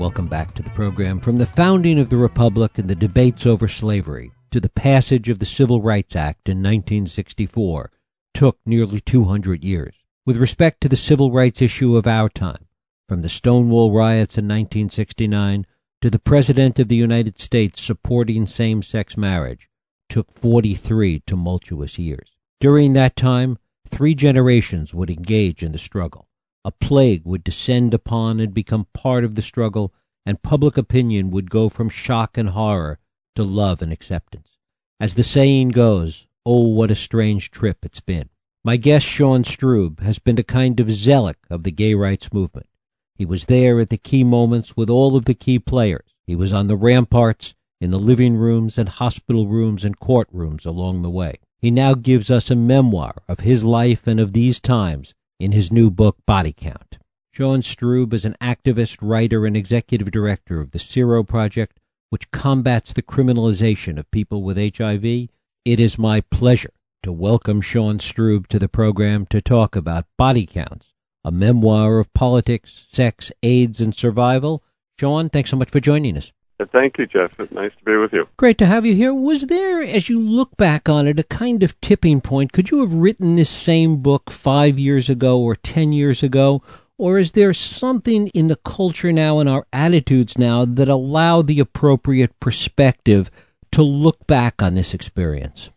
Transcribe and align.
Welcome 0.00 0.28
back 0.28 0.54
to 0.54 0.62
the 0.62 0.70
program. 0.70 1.20
From 1.20 1.36
the 1.36 1.44
founding 1.44 1.98
of 1.98 2.08
the 2.08 2.16
Republic 2.16 2.78
and 2.78 2.88
the 2.88 2.94
debates 2.94 3.44
over 3.44 3.68
slavery 3.68 4.32
to 4.50 4.58
the 4.58 4.70
passage 4.70 5.28
of 5.28 5.40
the 5.40 5.44
Civil 5.44 5.82
Rights 5.82 6.16
Act 6.16 6.48
in 6.48 6.56
1964 6.62 7.92
took 8.32 8.58
nearly 8.64 9.02
200 9.02 9.62
years. 9.62 9.94
With 10.24 10.38
respect 10.38 10.80
to 10.80 10.88
the 10.88 10.96
civil 10.96 11.30
rights 11.30 11.60
issue 11.60 11.96
of 11.96 12.06
our 12.06 12.30
time, 12.30 12.64
from 13.10 13.20
the 13.20 13.28
Stonewall 13.28 13.92
riots 13.92 14.38
in 14.38 14.46
1969 14.46 15.66
to 16.00 16.08
the 16.08 16.18
President 16.18 16.78
of 16.78 16.88
the 16.88 16.96
United 16.96 17.38
States 17.38 17.82
supporting 17.82 18.46
same 18.46 18.82
sex 18.82 19.18
marriage, 19.18 19.68
took 20.08 20.32
43 20.32 21.24
tumultuous 21.26 21.98
years. 21.98 22.30
During 22.58 22.94
that 22.94 23.16
time, 23.16 23.58
three 23.90 24.14
generations 24.14 24.94
would 24.94 25.10
engage 25.10 25.62
in 25.62 25.72
the 25.72 25.78
struggle. 25.78 26.26
A 26.62 26.70
plague 26.70 27.24
would 27.24 27.42
descend 27.42 27.94
upon 27.94 28.38
and 28.38 28.52
become 28.52 28.86
part 28.92 29.24
of 29.24 29.34
the 29.34 29.40
struggle, 29.40 29.94
and 30.26 30.42
public 30.42 30.76
opinion 30.76 31.30
would 31.30 31.48
go 31.48 31.70
from 31.70 31.88
shock 31.88 32.36
and 32.36 32.50
horror 32.50 32.98
to 33.34 33.44
love 33.44 33.80
and 33.80 33.90
acceptance. 33.90 34.58
As 34.98 35.14
the 35.14 35.22
saying 35.22 35.70
goes, 35.70 36.26
oh, 36.44 36.68
what 36.68 36.90
a 36.90 36.94
strange 36.94 37.50
trip 37.50 37.78
it's 37.82 38.00
been. 38.00 38.28
My 38.62 38.76
guest, 38.76 39.06
Sean 39.06 39.42
Strub, 39.42 40.00
has 40.00 40.18
been 40.18 40.38
a 40.38 40.42
kind 40.42 40.78
of 40.80 40.92
zealot 40.92 41.38
of 41.48 41.62
the 41.62 41.70
gay 41.70 41.94
rights 41.94 42.30
movement. 42.30 42.66
He 43.14 43.24
was 43.24 43.46
there 43.46 43.80
at 43.80 43.88
the 43.88 43.96
key 43.96 44.22
moments 44.22 44.76
with 44.76 44.90
all 44.90 45.16
of 45.16 45.24
the 45.24 45.32
key 45.32 45.58
players. 45.58 46.14
He 46.26 46.36
was 46.36 46.52
on 46.52 46.66
the 46.66 46.76
ramparts, 46.76 47.54
in 47.80 47.90
the 47.90 47.98
living 47.98 48.36
rooms 48.36 48.76
and 48.76 48.90
hospital 48.90 49.46
rooms 49.46 49.82
and 49.82 49.98
courtrooms 49.98 50.66
along 50.66 51.00
the 51.00 51.08
way. 51.08 51.36
He 51.58 51.70
now 51.70 51.94
gives 51.94 52.30
us 52.30 52.50
a 52.50 52.56
memoir 52.56 53.22
of 53.26 53.40
his 53.40 53.64
life 53.64 54.06
and 54.06 54.20
of 54.20 54.34
these 54.34 54.60
times 54.60 55.14
in 55.40 55.52
his 55.52 55.72
new 55.72 55.90
book, 55.90 56.18
Body 56.26 56.52
Count. 56.52 56.98
Sean 57.32 57.62
Strub 57.62 58.12
is 58.12 58.24
an 58.26 58.36
activist, 58.40 58.98
writer, 59.00 59.46
and 59.46 59.56
executive 59.56 60.10
director 60.10 60.60
of 60.60 60.72
the 60.72 60.78
Sero 60.78 61.24
Project, 61.24 61.80
which 62.10 62.30
combats 62.30 62.92
the 62.92 63.02
criminalization 63.02 63.98
of 63.98 64.10
people 64.10 64.42
with 64.42 64.58
HIV. 64.58 65.04
It 65.04 65.80
is 65.80 65.98
my 65.98 66.20
pleasure 66.20 66.72
to 67.02 67.10
welcome 67.10 67.62
Sean 67.62 67.98
Strub 67.98 68.46
to 68.48 68.58
the 68.58 68.68
program 68.68 69.24
to 69.26 69.40
talk 69.40 69.74
about 69.74 70.04
Body 70.18 70.44
Counts, 70.44 70.92
a 71.24 71.32
memoir 71.32 71.98
of 71.98 72.12
politics, 72.12 72.86
sex, 72.92 73.32
AIDS, 73.42 73.80
and 73.80 73.94
survival. 73.94 74.62
Sean, 74.98 75.30
thanks 75.30 75.50
so 75.50 75.56
much 75.56 75.70
for 75.70 75.80
joining 75.80 76.18
us. 76.18 76.32
Thank 76.66 76.98
you, 76.98 77.06
Jeff. 77.06 77.38
It's 77.38 77.52
nice 77.52 77.72
to 77.78 77.84
be 77.84 77.96
with 77.96 78.12
you. 78.12 78.28
Great 78.36 78.58
to 78.58 78.66
have 78.66 78.84
you 78.84 78.94
here. 78.94 79.14
Was 79.14 79.46
there, 79.46 79.82
as 79.82 80.08
you 80.08 80.20
look 80.20 80.56
back 80.56 80.88
on 80.88 81.06
it, 81.06 81.18
a 81.18 81.24
kind 81.24 81.62
of 81.62 81.80
tipping 81.80 82.20
point? 82.20 82.52
Could 82.52 82.70
you 82.70 82.80
have 82.80 82.92
written 82.92 83.36
this 83.36 83.50
same 83.50 83.98
book 83.98 84.30
five 84.30 84.78
years 84.78 85.08
ago 85.08 85.40
or 85.40 85.56
ten 85.56 85.92
years 85.92 86.22
ago? 86.22 86.62
Or 86.98 87.18
is 87.18 87.32
there 87.32 87.54
something 87.54 88.28
in 88.28 88.48
the 88.48 88.56
culture 88.56 89.10
now 89.10 89.38
and 89.38 89.48
our 89.48 89.66
attitudes 89.72 90.36
now 90.36 90.66
that 90.66 90.88
allow 90.90 91.40
the 91.40 91.58
appropriate 91.58 92.38
perspective 92.40 93.30
to 93.72 93.82
look 93.82 94.26
back 94.26 94.60
on 94.60 94.74
this 94.74 94.92
experience? 94.92 95.70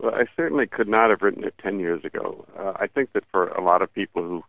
Well, 0.00 0.14
I 0.14 0.26
certainly 0.36 0.68
could 0.68 0.88
not 0.88 1.10
have 1.10 1.22
written 1.22 1.42
it 1.42 1.54
10 1.58 1.80
years 1.80 2.04
ago. 2.04 2.46
Uh, 2.56 2.74
I 2.76 2.86
think 2.86 3.12
that 3.14 3.24
for 3.32 3.48
a 3.48 3.60
lot 3.60 3.82
of 3.82 3.92
people 3.92 4.22
who've 4.22 4.44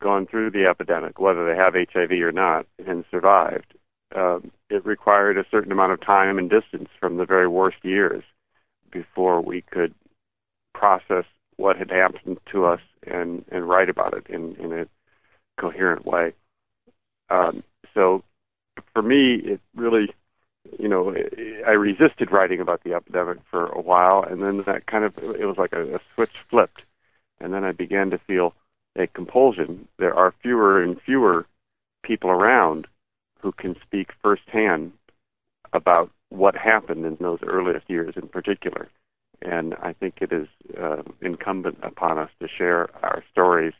gone 0.00 0.26
through 0.26 0.52
the 0.52 0.64
epidemic, 0.64 1.18
whether 1.18 1.44
they 1.44 1.56
have 1.56 1.74
HIV 1.74 2.12
or 2.12 2.32
not, 2.32 2.66
and 2.86 3.04
survived, 3.10 3.74
uh, 4.14 4.38
it 4.70 4.84
required 4.84 5.38
a 5.38 5.46
certain 5.50 5.72
amount 5.72 5.92
of 5.92 6.00
time 6.00 6.38
and 6.38 6.50
distance 6.50 6.88
from 7.00 7.16
the 7.16 7.24
very 7.24 7.48
worst 7.48 7.78
years 7.82 8.22
before 8.90 9.40
we 9.40 9.62
could 9.62 9.94
process 10.74 11.24
what 11.56 11.76
had 11.76 11.90
happened 11.90 12.38
to 12.46 12.64
us 12.64 12.80
and, 13.06 13.44
and 13.50 13.68
write 13.68 13.88
about 13.88 14.14
it 14.14 14.26
in, 14.28 14.54
in 14.56 14.72
a 14.72 14.86
coherent 15.56 16.04
way. 16.06 16.32
Um, 17.30 17.62
so 17.94 18.22
for 18.92 19.02
me, 19.02 19.34
it 19.34 19.60
really, 19.74 20.14
you 20.78 20.88
know, 20.88 21.14
I 21.66 21.72
resisted 21.72 22.30
writing 22.30 22.60
about 22.60 22.84
the 22.84 22.94
epidemic 22.94 23.38
for 23.50 23.66
a 23.66 23.80
while, 23.80 24.22
and 24.22 24.40
then 24.40 24.62
that 24.62 24.86
kind 24.86 25.04
of, 25.04 25.18
it 25.18 25.46
was 25.46 25.58
like 25.58 25.72
a, 25.72 25.96
a 25.96 26.00
switch 26.14 26.38
flipped. 26.38 26.84
And 27.40 27.52
then 27.52 27.64
I 27.64 27.72
began 27.72 28.10
to 28.10 28.18
feel 28.18 28.54
a 28.96 29.06
compulsion. 29.06 29.88
There 29.98 30.14
are 30.14 30.34
fewer 30.42 30.82
and 30.82 31.00
fewer 31.00 31.46
people 32.02 32.30
around 32.30 32.86
who 33.40 33.52
can 33.52 33.76
speak 33.82 34.10
firsthand 34.22 34.92
about 35.72 36.10
what 36.30 36.56
happened 36.56 37.04
in 37.06 37.16
those 37.20 37.38
earliest 37.42 37.88
years 37.88 38.14
in 38.16 38.28
particular. 38.28 38.88
And 39.42 39.74
I 39.82 39.92
think 39.92 40.16
it 40.20 40.32
is 40.32 40.48
uh, 40.80 41.02
incumbent 41.20 41.78
upon 41.82 42.18
us 42.18 42.30
to 42.40 42.48
share 42.48 42.88
our 43.02 43.22
stories, 43.30 43.74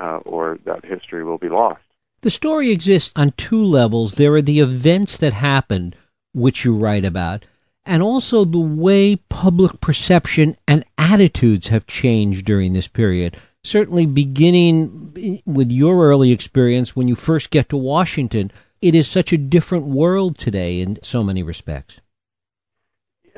uh, 0.00 0.18
or 0.24 0.58
that 0.64 0.84
history 0.84 1.24
will 1.24 1.38
be 1.38 1.48
lost. 1.48 1.82
The 2.22 2.30
story 2.30 2.70
exists 2.70 3.12
on 3.16 3.30
two 3.30 3.62
levels. 3.62 4.14
There 4.14 4.34
are 4.34 4.42
the 4.42 4.60
events 4.60 5.16
that 5.18 5.32
happened, 5.32 5.96
which 6.34 6.64
you 6.64 6.76
write 6.76 7.04
about, 7.04 7.46
and 7.86 8.02
also 8.02 8.44
the 8.44 8.60
way 8.60 9.16
public 9.16 9.80
perception 9.80 10.56
and 10.68 10.84
attitudes 10.98 11.68
have 11.68 11.86
changed 11.86 12.44
during 12.44 12.72
this 12.72 12.88
period. 12.88 13.36
Certainly, 13.62 14.06
beginning 14.06 15.42
with 15.46 15.70
your 15.70 16.04
early 16.04 16.32
experience 16.32 16.96
when 16.96 17.08
you 17.08 17.14
first 17.14 17.50
get 17.50 17.68
to 17.68 17.76
Washington, 17.76 18.50
it 18.82 18.94
is 18.94 19.08
such 19.08 19.32
a 19.32 19.38
different 19.38 19.86
world 19.86 20.38
today 20.38 20.80
in 20.80 20.98
so 21.02 21.22
many 21.22 21.42
respects. 21.42 22.00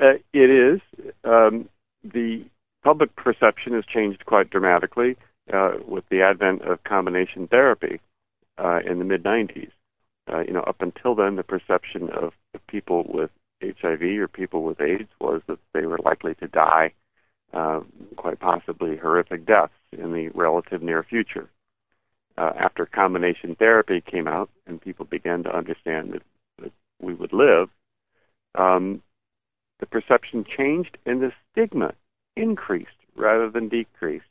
Uh, 0.00 0.14
it 0.32 0.50
is. 0.50 0.80
Um, 1.24 1.68
the 2.04 2.44
public 2.82 3.14
perception 3.16 3.74
has 3.74 3.84
changed 3.84 4.24
quite 4.24 4.50
dramatically 4.50 5.16
uh, 5.52 5.72
with 5.86 6.04
the 6.10 6.22
advent 6.22 6.62
of 6.62 6.82
combination 6.84 7.46
therapy 7.48 8.00
uh, 8.58 8.80
in 8.84 8.98
the 8.98 9.04
mid 9.04 9.22
90s. 9.22 9.70
Uh, 10.32 10.40
you 10.40 10.52
know, 10.52 10.62
up 10.62 10.80
until 10.80 11.14
then, 11.14 11.36
the 11.36 11.42
perception 11.42 12.08
of 12.10 12.32
people 12.68 13.04
with 13.08 13.30
HIV 13.62 14.02
or 14.02 14.28
people 14.28 14.62
with 14.62 14.80
AIDS 14.80 15.08
was 15.20 15.42
that 15.46 15.58
they 15.74 15.86
were 15.86 15.98
likely 15.98 16.34
to 16.36 16.48
die, 16.48 16.92
uh, 17.52 17.80
quite 18.16 18.38
possibly 18.38 18.96
horrific 18.96 19.44
deaths 19.44 19.72
in 19.92 20.12
the 20.12 20.28
relative 20.28 20.82
near 20.82 21.02
future 21.02 21.48
uh, 22.42 22.52
after 22.58 22.86
combination 22.86 23.54
therapy 23.54 24.00
came 24.00 24.26
out 24.26 24.50
and 24.66 24.80
people 24.80 25.04
began 25.04 25.44
to 25.44 25.56
understand 25.56 26.12
that, 26.12 26.22
that 26.60 26.72
we 27.00 27.14
would 27.14 27.32
live, 27.32 27.68
um, 28.56 29.00
the 29.78 29.86
perception 29.86 30.44
changed 30.44 30.98
and 31.06 31.22
the 31.22 31.32
stigma 31.50 31.94
increased 32.36 32.90
rather 33.14 33.48
than 33.48 33.68
decreased 33.68 34.24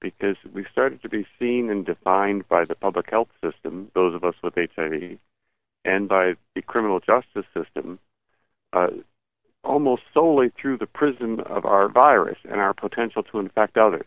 because 0.00 0.36
we 0.54 0.64
started 0.70 1.02
to 1.02 1.08
be 1.08 1.26
seen 1.38 1.68
and 1.68 1.84
defined 1.84 2.48
by 2.48 2.64
the 2.64 2.76
public 2.76 3.10
health 3.10 3.28
system, 3.42 3.90
those 3.94 4.14
of 4.14 4.22
us 4.22 4.34
with 4.42 4.54
HIV, 4.54 5.18
and 5.84 6.08
by 6.08 6.34
the 6.54 6.62
criminal 6.62 7.00
justice 7.00 7.46
system, 7.54 7.98
uh, 8.72 8.88
almost 9.64 10.02
solely 10.14 10.52
through 10.60 10.78
the 10.78 10.86
prism 10.86 11.40
of 11.40 11.64
our 11.64 11.88
virus 11.88 12.38
and 12.44 12.60
our 12.60 12.74
potential 12.74 13.24
to 13.24 13.38
infect 13.40 13.76
others. 13.76 14.06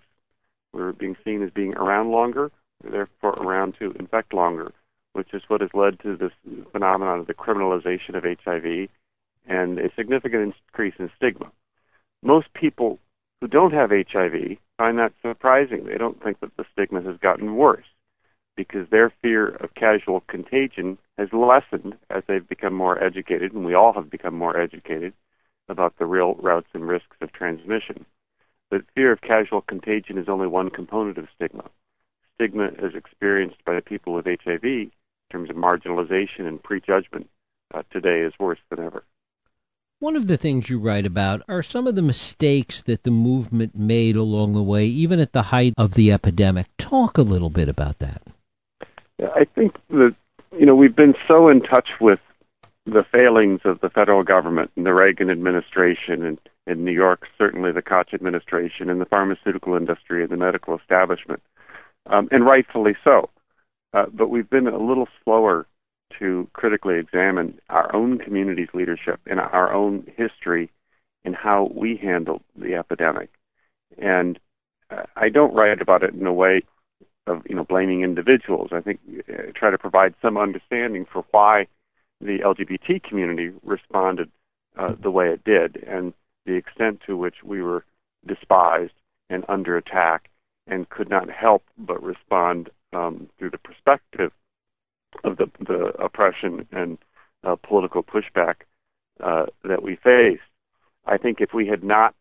We 0.74 0.82
were 0.82 0.94
being 0.94 1.18
seen 1.26 1.44
as 1.44 1.52
being 1.52 1.74
around 1.76 2.12
longer, 2.12 2.52
therefore 2.92 3.34
around 3.34 3.76
to 3.80 3.92
infect 4.00 4.34
longer, 4.34 4.72
which 5.14 5.34
is 5.34 5.44
what 5.48 5.62
has 5.62 5.70
led 5.74 6.00
to 6.02 6.16
this 6.16 6.32
phenomenon 6.72 7.20
of 7.20 7.28
the 7.28 7.34
criminalization 7.34 8.16
of 8.16 8.24
HIV 8.24 8.90
and 9.48 9.80
a 9.80 9.94
significant 9.96 10.56
increase 10.72 10.96
in 11.00 11.10
stigma. 11.16 11.52
Most 12.24 12.54
people 12.54 13.00
who 13.42 13.48
don't 13.48 13.74
have 13.74 13.92
HIV 13.92 14.58
find 14.78 14.98
that 14.98 15.14
surprising. 15.22 15.86
They 15.86 15.98
don't 15.98 16.22
think 16.22 16.40
that 16.40 16.56
the 16.58 16.66
stigma 16.74 17.02
has 17.02 17.18
gotten 17.18 17.56
worse 17.56 17.86
because 18.56 18.90
their 18.90 19.14
fear 19.22 19.50
of 19.50 19.76
casual 19.76 20.22
contagion 20.22 20.98
has 21.18 21.30
lessened 21.34 21.98
as 22.10 22.24
they've 22.28 22.48
become 22.48 22.74
more 22.74 23.02
educated, 23.04 23.54
and 23.54 23.66
we 23.66 23.74
all 23.74 23.94
have 23.94 24.10
become 24.10 24.36
more 24.36 24.60
educated 24.60 25.14
about 25.68 25.98
the 25.98 26.06
real 26.06 26.36
routes 26.36 26.70
and 26.74 26.88
risks 26.88 27.18
of 27.22 27.32
transmission. 27.34 28.06
But 28.70 28.82
fear 28.96 29.12
of 29.12 29.22
casual 29.22 29.62
contagion 29.62 30.18
is 30.18 30.30
only 30.30 30.48
one 30.48 30.70
component 30.70 31.18
of 31.18 31.28
stigma 31.36 31.70
stigma 32.36 32.68
is 32.80 32.96
experienced 32.96 33.64
by 33.66 33.76
the 33.76 33.82
people 33.82 34.14
with 34.14 34.26
HIV 34.26 34.64
in 34.64 34.92
terms 35.32 35.50
of 35.50 35.56
marginalization 35.56 36.48
and 36.48 36.62
prejudgment 36.62 37.30
uh, 37.74 37.84
today 37.92 38.22
is 38.22 38.34
worse 38.40 38.60
than 38.70 38.80
ever. 38.80 39.04
One 40.00 40.16
of 40.16 40.28
the 40.28 40.38
things 40.38 40.70
you 40.70 40.78
write 40.78 41.06
about 41.06 41.42
are 41.48 41.64
some 41.64 41.88
of 41.88 41.96
the 41.96 42.02
mistakes 42.02 42.82
that 42.84 43.04
the 43.04 43.12
movement 43.12 43.76
made 43.76 44.18
along 44.18 44.54
the 44.54 44.62
way, 44.62 44.86
even 44.86 45.20
at 45.20 45.32
the 45.32 45.44
height 45.44 45.74
of 45.78 45.94
the 45.94 46.12
epidemic. 46.12 46.68
Talk 46.78 47.18
a 47.18 47.24
little 47.24 47.50
bit 47.50 47.70
about 47.70 48.00
that. 48.00 48.22
I 49.22 49.46
think 49.56 49.76
that 49.90 50.14
you 50.58 50.66
know 50.66 50.76
we've 50.76 50.96
been 50.96 51.16
so 51.32 51.48
in 51.48 51.62
touch 51.62 51.90
with 52.02 52.20
the 52.86 53.06
failings 53.10 53.62
of 53.64 53.80
the 53.80 53.90
federal 53.90 54.24
government 54.24 54.70
and 54.76 54.86
the 54.86 54.94
Reagan 54.94 55.30
administration 55.32 56.24
and 56.24 56.40
in 56.68 56.84
New 56.84 56.92
York, 56.92 57.28
certainly 57.38 57.72
the 57.72 57.82
Koch 57.82 58.14
administration 58.14 58.90
and 58.90 59.00
the 59.00 59.06
pharmaceutical 59.06 59.76
industry 59.76 60.24
and 60.24 60.32
the 60.32 60.38
medical 60.38 60.78
establishment 60.78 61.42
um, 62.08 62.28
and 62.32 62.46
rightfully 62.46 62.96
so. 63.04 63.30
Uh, 63.94 64.06
but 64.12 64.30
we've 64.30 64.50
been 64.50 64.68
a 64.68 64.78
little 64.78 65.08
slower 65.24 65.68
to 66.20 66.48
critically 66.54 67.00
examine 67.00 67.60
our 67.70 67.94
own 67.96 68.18
community's 68.18 68.70
leadership 68.74 69.20
and 69.26 69.40
our 69.40 69.74
own 69.74 70.06
history 70.18 70.70
and 71.24 71.36
how 71.36 71.72
we 71.74 71.98
handled 71.98 72.42
the 72.56 72.76
epidemic. 72.76 73.30
And 73.98 74.40
uh, 74.90 75.04
I 75.16 75.30
don't 75.30 75.54
write 75.54 75.82
about 75.82 76.04
it 76.04 76.14
in 76.14 76.26
a 76.26 76.34
way 76.34 76.62
of 77.28 77.42
you 77.50 77.56
know 77.56 77.64
blaming 77.64 78.04
individuals. 78.04 78.70
I 78.72 78.82
think 78.82 79.00
uh, 79.28 79.52
try 79.56 79.72
to 79.72 79.78
provide 79.78 80.14
some 80.22 80.38
understanding 80.38 81.06
for 81.12 81.26
why 81.32 81.68
the 82.22 82.40
LGBT 82.40 83.04
community 83.04 83.52
responded 83.64 84.30
uh, 84.78 84.94
the 85.02 85.12
way 85.12 85.30
it 85.30 85.44
did, 85.44 85.84
and 85.88 86.14
the 86.46 86.54
extent 86.54 87.02
to 87.08 87.18
which 87.18 87.44
we 87.44 87.62
were 87.62 87.84
despised 88.26 88.94
and 89.30 89.44
under 89.50 89.76
attack, 89.78 90.30
and 90.68 90.90
could 90.90 91.10
not 91.10 91.30
help 91.30 91.64
but 91.78 92.02
respond 92.02 92.70
um, 92.94 93.30
through 93.38 93.52
the 93.52 93.58
perspective 93.58 94.32
of 95.24 95.38
the, 95.38 95.50
the 95.60 95.94
oppression 96.04 96.68
and 96.72 96.98
uh, 97.44 97.56
political 97.56 98.04
pushback 98.04 98.56
uh, 99.24 99.46
that 99.64 99.84
we 99.84 99.96
faced. 99.96 100.42
I 101.06 101.18
think 101.18 101.40
if 101.40 101.54
we 101.54 101.68
had 101.68 101.84
not 101.84 102.16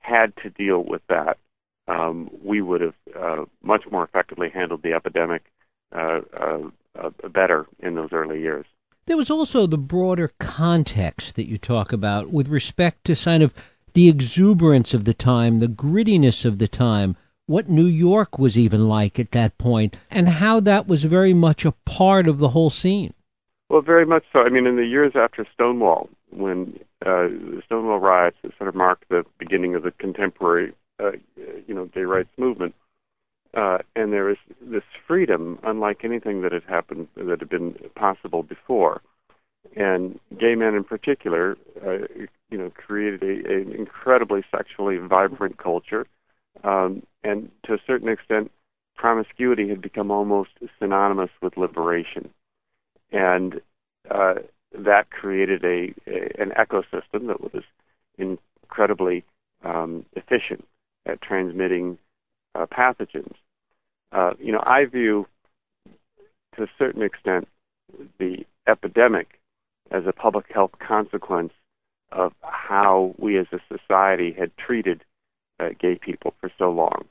had 0.00 0.32
to 0.42 0.50
deal 0.50 0.84
with 0.84 1.02
that, 1.08 1.38
um, 1.88 2.30
we 2.42 2.60
would 2.60 2.80
have 2.80 2.94
uh, 3.18 3.44
much 3.62 3.84
more 3.90 4.04
effectively 4.04 4.50
handled 4.50 4.82
the 4.82 4.92
epidemic 4.92 5.42
uh, 5.92 6.20
uh, 6.38 6.58
uh, 6.98 7.10
better 7.28 7.66
in 7.80 7.94
those 7.94 8.10
early 8.12 8.40
years. 8.40 8.66
There 9.06 9.16
was 9.16 9.30
also 9.30 9.66
the 9.66 9.78
broader 9.78 10.32
context 10.40 11.36
that 11.36 11.48
you 11.48 11.58
talk 11.58 11.92
about 11.92 12.32
with 12.32 12.48
respect 12.48 13.04
to 13.04 13.14
kind 13.14 13.42
of 13.42 13.54
the 13.94 14.08
exuberance 14.08 14.92
of 14.92 15.04
the 15.04 15.14
time, 15.14 15.60
the 15.60 15.68
grittiness 15.68 16.44
of 16.44 16.58
the 16.58 16.68
time, 16.68 17.16
what 17.46 17.68
New 17.68 17.86
York 17.86 18.38
was 18.38 18.58
even 18.58 18.88
like 18.88 19.18
at 19.18 19.32
that 19.32 19.56
point, 19.58 19.96
and 20.10 20.28
how 20.28 20.60
that 20.60 20.86
was 20.86 21.04
very 21.04 21.32
much 21.32 21.64
a 21.64 21.72
part 21.84 22.26
of 22.26 22.38
the 22.38 22.48
whole 22.48 22.70
scene. 22.70 23.12
Well, 23.68 23.82
very 23.82 24.06
much 24.06 24.24
so. 24.32 24.40
I 24.40 24.48
mean, 24.48 24.66
in 24.66 24.76
the 24.76 24.86
years 24.86 25.12
after 25.16 25.46
Stonewall, 25.54 26.08
when 26.30 26.78
uh, 27.04 27.28
the 27.28 27.62
Stonewall 27.66 27.98
riots 27.98 28.36
sort 28.58 28.68
of 28.68 28.74
marked 28.74 29.08
the 29.08 29.24
beginning 29.38 29.74
of 29.74 29.82
the 29.82 29.92
contemporary, 29.92 30.72
uh, 31.02 31.12
you 31.66 31.74
know, 31.74 31.86
gay 31.86 32.02
rights 32.02 32.30
movement, 32.36 32.74
uh, 33.54 33.78
and 33.94 34.12
there 34.12 34.24
was 34.24 34.36
this 34.60 34.82
freedom, 35.06 35.58
unlike 35.62 36.04
anything 36.04 36.42
that 36.42 36.52
had 36.52 36.64
happened 36.64 37.08
that 37.16 37.40
had 37.40 37.48
been 37.48 37.74
possible 37.94 38.42
before. 38.42 39.00
And 39.74 40.20
gay 40.38 40.54
men, 40.54 40.74
in 40.74 40.84
particular, 40.84 41.56
uh, 41.84 41.98
you 42.50 42.58
know, 42.58 42.70
created 42.70 43.22
a, 43.22 43.52
an 43.52 43.72
incredibly 43.72 44.44
sexually 44.50 44.98
vibrant 44.98 45.58
culture, 45.58 46.06
um, 46.66 47.02
and 47.22 47.50
to 47.64 47.74
a 47.74 47.78
certain 47.86 48.08
extent, 48.08 48.50
promiscuity 48.96 49.68
had 49.68 49.80
become 49.80 50.10
almost 50.10 50.50
synonymous 50.78 51.30
with 51.40 51.56
liberation, 51.56 52.30
and 53.12 53.60
uh, 54.10 54.34
that 54.72 55.10
created 55.10 55.64
a, 55.64 55.94
a, 56.06 56.42
an 56.42 56.52
ecosystem 56.58 57.28
that 57.28 57.40
was 57.40 57.62
incredibly 58.18 59.24
um, 59.64 60.04
efficient 60.14 60.66
at 61.06 61.22
transmitting 61.22 61.98
uh, 62.54 62.66
pathogens. 62.66 63.34
Uh, 64.12 64.32
you 64.40 64.52
know, 64.52 64.62
I 64.64 64.86
view 64.86 65.26
to 66.56 66.64
a 66.64 66.70
certain 66.78 67.02
extent 67.02 67.46
the 68.18 68.44
epidemic 68.66 69.38
as 69.90 70.02
a 70.06 70.12
public 70.12 70.46
health 70.52 70.72
consequence 70.80 71.52
of 72.10 72.32
how 72.42 73.14
we 73.18 73.38
as 73.38 73.46
a 73.52 73.60
society 73.68 74.34
had 74.36 74.50
treated 74.56 75.04
uh, 75.60 75.70
gay 75.78 75.96
people 75.96 76.34
for 76.40 76.50
so 76.58 76.70
long. 76.70 77.04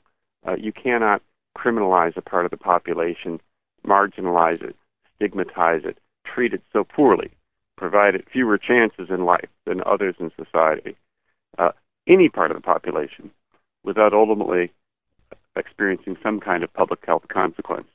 Uh, 0.46 0.56
you 0.56 0.72
cannot 0.72 1.22
criminalize 1.56 2.16
a 2.16 2.22
part 2.22 2.44
of 2.44 2.50
the 2.50 2.56
population, 2.56 3.40
marginalize 3.86 4.62
it, 4.62 4.76
stigmatize 5.16 5.82
it, 5.84 5.98
treat 6.24 6.52
it 6.52 6.62
so 6.72 6.84
poorly, 6.84 7.30
provide 7.76 8.14
it 8.14 8.26
fewer 8.30 8.58
chances 8.58 9.08
in 9.10 9.24
life 9.24 9.48
than 9.64 9.82
others 9.84 10.14
in 10.18 10.30
society, 10.36 10.96
uh, 11.58 11.72
any 12.06 12.28
part 12.28 12.50
of 12.50 12.56
the 12.56 12.62
population, 12.62 13.30
without 13.84 14.12
ultimately 14.12 14.70
experiencing 15.56 16.16
some 16.22 16.38
kind 16.38 16.62
of 16.62 16.72
public 16.72 17.04
health 17.06 17.26
consequence. 17.28 17.88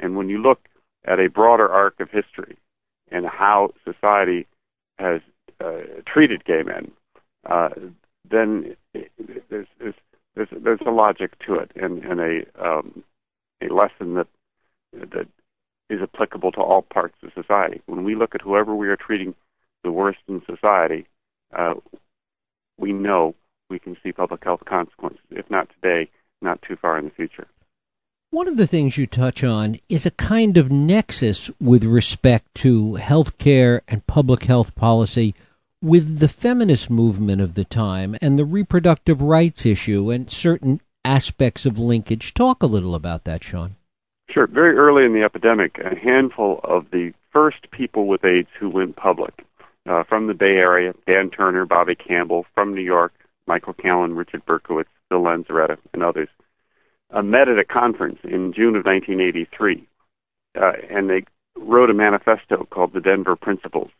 And 0.00 0.16
when 0.16 0.28
you 0.28 0.38
look 0.38 0.60
at 1.04 1.20
a 1.20 1.28
broader 1.28 1.68
arc 1.68 2.00
of 2.00 2.10
history 2.10 2.56
and 3.10 3.26
how 3.26 3.72
society 3.84 4.46
has 4.98 5.20
uh, 5.60 5.80
treated 6.06 6.44
gay 6.44 6.62
men, 6.62 6.90
uh, 7.46 7.68
then 8.28 8.76
there's, 8.92 9.66
there's, 9.78 9.94
there's, 10.34 10.48
there's 10.50 10.80
a 10.86 10.90
logic 10.90 11.38
to 11.46 11.54
it 11.54 11.70
and, 11.76 12.04
and 12.04 12.20
a, 12.20 12.42
um, 12.62 13.04
a 13.62 13.72
lesson 13.72 14.14
that, 14.14 14.26
that 14.92 15.28
is 15.90 16.00
applicable 16.02 16.52
to 16.52 16.60
all 16.60 16.82
parts 16.82 17.16
of 17.22 17.30
society. 17.34 17.82
When 17.86 18.04
we 18.04 18.14
look 18.14 18.34
at 18.34 18.40
whoever 18.40 18.74
we 18.74 18.88
are 18.88 18.96
treating 18.96 19.34
the 19.82 19.92
worst 19.92 20.18
in 20.28 20.42
society, 20.46 21.06
uh, 21.56 21.74
we 22.78 22.92
know 22.92 23.34
we 23.70 23.78
can 23.78 23.96
see 24.02 24.12
public 24.12 24.42
health 24.44 24.64
consequences, 24.66 25.20
if 25.30 25.48
not 25.50 25.68
today, 25.80 26.10
not 26.40 26.60
too 26.62 26.76
far 26.76 26.98
in 26.98 27.04
the 27.04 27.10
future. 27.10 27.46
One 28.30 28.48
of 28.48 28.56
the 28.56 28.66
things 28.66 28.98
you 28.98 29.06
touch 29.06 29.44
on 29.44 29.78
is 29.88 30.06
a 30.06 30.10
kind 30.10 30.56
of 30.56 30.70
nexus 30.70 31.50
with 31.60 31.84
respect 31.84 32.52
to 32.56 32.98
healthcare 33.00 33.82
and 33.86 34.06
public 34.06 34.44
health 34.44 34.74
policy 34.74 35.34
with 35.84 36.18
the 36.18 36.28
feminist 36.28 36.88
movement 36.88 37.42
of 37.42 37.54
the 37.54 37.64
time 37.64 38.16
and 38.22 38.38
the 38.38 38.44
reproductive 38.44 39.20
rights 39.20 39.66
issue 39.66 40.10
and 40.10 40.30
certain 40.30 40.80
aspects 41.04 41.66
of 41.66 41.78
linkage. 41.78 42.32
Talk 42.32 42.62
a 42.62 42.66
little 42.66 42.94
about 42.94 43.24
that, 43.24 43.44
Sean. 43.44 43.76
Sure. 44.30 44.46
Very 44.46 44.76
early 44.76 45.04
in 45.04 45.12
the 45.12 45.22
epidemic, 45.22 45.78
a 45.78 45.94
handful 45.94 46.60
of 46.64 46.90
the 46.90 47.12
first 47.30 47.70
people 47.70 48.06
with 48.06 48.24
AIDS 48.24 48.48
who 48.58 48.70
went 48.70 48.96
public 48.96 49.44
uh, 49.86 50.02
from 50.04 50.26
the 50.26 50.34
Bay 50.34 50.56
Area, 50.56 50.94
Dan 51.06 51.28
Turner, 51.28 51.66
Bobbi 51.66 51.96
Campbell, 51.98 52.46
from 52.54 52.74
New 52.74 52.82
York, 52.82 53.12
Michael 53.46 53.74
Callen, 53.74 54.16
Richard 54.16 54.46
Berkowitz, 54.46 54.88
Bill 55.10 55.20
Lanzaretta, 55.20 55.76
and 55.92 56.02
others, 56.02 56.28
uh, 57.12 57.20
met 57.20 57.48
at 57.48 57.58
a 57.58 57.64
conference 57.64 58.18
in 58.24 58.54
June 58.54 58.74
of 58.76 58.86
1983, 58.86 59.86
uh, 60.58 60.72
and 60.88 61.10
they 61.10 61.24
wrote 61.58 61.90
a 61.90 61.94
manifesto 61.94 62.66
called 62.70 62.94
the 62.94 63.00
Denver 63.00 63.36
Principles 63.36 63.90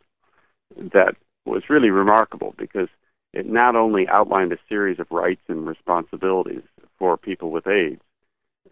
that 0.75 1.15
was 1.45 1.69
really 1.69 1.89
remarkable 1.89 2.53
because 2.57 2.89
it 3.33 3.45
not 3.45 3.75
only 3.75 4.07
outlined 4.07 4.51
a 4.53 4.57
series 4.67 4.99
of 4.99 5.11
rights 5.11 5.41
and 5.47 5.67
responsibilities 5.67 6.63
for 6.97 7.17
people 7.17 7.51
with 7.51 7.67
AIDS, 7.67 8.01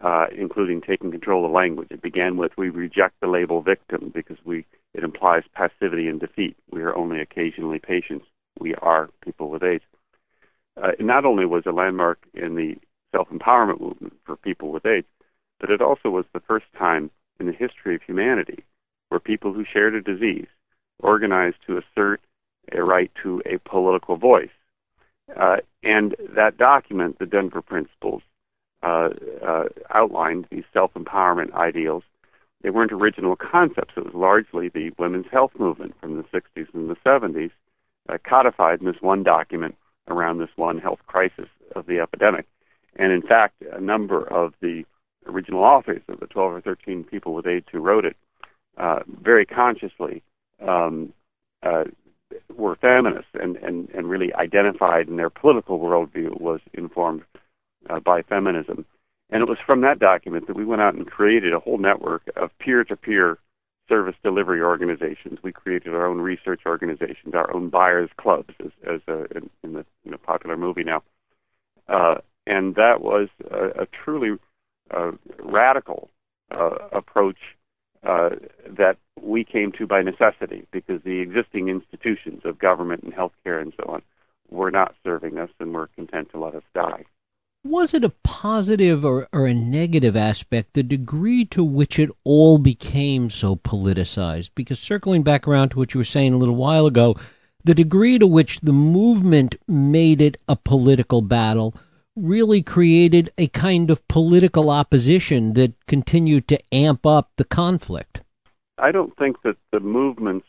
uh, 0.02 0.26
including 0.36 0.82
taking 0.82 1.12
control 1.12 1.46
of 1.46 1.52
language. 1.52 1.90
It 1.92 2.02
began 2.02 2.38
with 2.38 2.58
"We 2.58 2.70
reject 2.70 3.20
the 3.20 3.28
label 3.28 3.62
victim 3.62 4.12
because 4.14 4.38
we 4.44 4.66
it 4.94 5.04
implies 5.04 5.44
passivity 5.54 6.08
and 6.08 6.20
defeat. 6.20 6.56
We 6.72 6.82
are 6.82 6.96
only 6.96 7.20
occasionally 7.20 7.80
patients. 7.80 8.26
We 8.60 8.74
are 8.76 9.10
people 9.24 9.50
with 9.50 9.64
AIDS." 9.64 9.84
Uh, 10.82 10.92
it 11.00 11.06
not 11.06 11.26
only 11.26 11.46
was 11.46 11.66
a 11.66 11.72
landmark 11.72 12.20
in 12.34 12.56
the 12.56 12.78
self-empowerment 13.12 13.80
movement 13.80 14.18
for 14.26 14.36
people 14.36 14.72
with 14.72 14.86
AIDS, 14.86 15.08
but 15.60 15.70
it 15.70 15.82
also 15.82 16.10
was 16.10 16.26
the 16.34 16.40
first 16.40 16.66
time 16.78 17.12
in 17.40 17.46
the 17.46 17.52
history 17.52 17.94
of 17.96 18.02
humanity 18.02 18.64
where 19.10 19.20
people 19.20 19.54
who 19.54 19.64
shared 19.64 19.94
a 19.94 20.02
disease 20.02 20.48
organized 21.00 21.58
to 21.68 21.78
assert 21.78 22.22
a 22.72 22.84
right 22.84 23.12
to 23.24 23.42
a 23.46 23.58
political 23.60 24.18
voice. 24.18 24.50
Uh, 25.36 25.58
and 25.84 26.16
that 26.36 26.58
document, 26.58 27.20
the 27.20 27.26
Denver 27.26 27.62
Principles, 27.62 28.22
uh, 28.84 29.10
uh, 29.46 29.64
outlined 29.92 30.48
these 30.52 30.66
self 30.74 30.94
empowerment 30.94 31.54
ideals. 31.54 32.04
They 32.62 32.70
weren't 32.70 32.92
original 32.92 33.36
concepts. 33.36 33.94
It 33.98 34.06
was 34.06 34.14
largely 34.14 34.70
the 34.70 34.92
women's 34.98 35.28
health 35.32 35.52
movement 35.58 35.96
from 36.00 36.18
the 36.18 36.24
60s 36.24 36.74
and 36.74 36.90
the 36.90 36.96
70s, 37.06 37.52
uh, 38.10 38.18
codified 38.28 38.80
in 38.80 38.86
this 38.86 39.02
one 39.02 39.24
document 39.24 39.76
around 40.08 40.38
this 40.38 40.50
one 40.56 40.80
health 40.80 41.00
crisis 41.08 41.48
of 41.76 41.86
the 41.86 42.00
epidemic. 42.00 42.46
And 42.96 43.12
in 43.12 43.22
fact, 43.22 43.62
a 43.72 43.82
number 43.82 44.22
of 44.26 44.54
the 44.62 44.86
original 45.26 45.64
authors 45.64 46.02
of 46.08 46.20
the 46.20 46.28
12 46.28 46.54
or 46.54 46.62
13 46.62 47.04
people 47.06 47.34
with 47.34 47.48
AIDS 47.48 47.68
who 47.72 47.80
wrote 47.80 48.06
it 48.06 48.16
uh, 48.78 49.00
very 49.08 49.46
consciously 49.46 50.22
um, 50.66 51.14
uh, 51.64 51.86
were 52.56 52.76
feminists 52.76 53.32
and, 53.34 53.58
and, 53.58 53.90
and 53.90 54.10
really 54.10 54.34
identified 54.34 55.08
in 55.08 55.18
their 55.18 55.30
political 55.30 55.80
worldview 55.80 56.40
was 56.40 56.60
informed 56.74 57.24
uh, 57.90 58.00
by 58.00 58.22
feminism. 58.22 58.86
And 59.30 59.42
it 59.42 59.50
was 59.50 59.58
from 59.66 59.82
that 59.82 60.00
document 60.00 60.48
that 60.48 60.56
we 60.56 60.66
went 60.66 60.82
out 60.82 60.96
and 60.96 61.10
created 61.10 61.54
a 61.54 61.60
whole 61.60 61.78
network 61.78 62.24
of 62.36 62.52
peer 62.60 62.84
to 62.84 62.96
peer 62.96 63.40
service 63.90 64.16
delivery 64.24 64.62
organizations. 64.62 65.40
We 65.44 65.52
created 65.52 65.94
our 65.94 66.06
own 66.06 66.20
research 66.20 66.62
organizations, 66.66 67.34
our 67.34 67.54
own 67.54 67.70
buyers 67.70 68.10
clubs, 68.18 68.54
as, 68.64 68.72
as 68.88 69.02
a, 69.08 69.26
in, 69.36 69.50
in 69.64 70.12
the 70.12 70.18
popular 70.18 70.56
movie 70.56 70.84
now. 70.84 71.04
Uh, 71.88 72.16
and 72.46 72.76
that 72.76 73.02
was 73.02 73.30
a, 73.52 73.84
a 73.84 73.88
truly 73.88 74.38
uh, 74.92 75.12
radical 75.40 76.10
uh, 76.52 76.76
approach 76.92 77.38
uh, 78.06 78.30
that 78.70 78.98
we 79.22 79.44
came 79.44 79.72
to 79.74 79.88
by 79.88 80.02
necessity 80.02 80.66
because 80.72 81.02
the 81.04 81.20
existing 81.20 81.70
institutions 81.70 82.42
of 82.46 82.60
government 82.60 83.04
and 83.04 83.14
healthcare 83.14 83.62
and 83.62 83.74
so 83.78 83.92
on 83.92 84.02
were 84.50 84.72
not 84.72 84.96
serving 85.04 85.38
us 85.38 85.50
and 85.60 85.74
were 85.74 85.88
content 85.96 86.30
to 86.32 86.40
let 86.40 86.56
us 86.56 86.64
die. 86.74 87.06
Was 87.66 87.94
it 87.94 88.04
a 88.04 88.14
positive 88.24 89.06
or, 89.06 89.30
or 89.32 89.48
a 89.48 89.54
negative 89.54 90.18
aspect, 90.18 90.74
the 90.74 90.84
degree 90.84 91.46
to 91.46 91.64
which 91.64 91.98
it 91.98 92.10
all 92.26 92.58
became 92.58 93.30
so 93.30 93.56
politicized? 93.56 94.50
Because 94.54 94.80
circling 94.80 95.24
back 95.24 95.48
around 95.48 95.70
to 95.70 95.80
what 95.80 95.94
you 95.94 96.00
were 96.00 96.04
saying 96.04 96.34
a 96.34 96.38
little 96.38 96.58
while 96.58 96.86
ago, 96.86 97.16
the 97.64 97.74
degree 97.74 98.20
to 98.20 98.28
which 98.28 98.60
the 98.60 98.74
movement 98.74 99.56
made 99.66 100.20
it 100.20 100.36
a 100.50 100.58
political 100.58 101.22
battle 101.22 101.74
really 102.16 102.62
created 102.62 103.32
a 103.38 103.48
kind 103.48 103.90
of 103.90 104.08
political 104.08 104.70
opposition 104.70 105.54
that 105.54 105.74
continued 105.88 106.48
to 106.48 106.60
amp 106.74 107.06
up 107.06 107.32
the 107.38 107.44
conflict. 107.44 108.22
I 108.78 108.92
don't 108.92 109.16
think 109.18 109.42
that 109.44 109.58
the 109.72 109.80
movements 109.80 110.48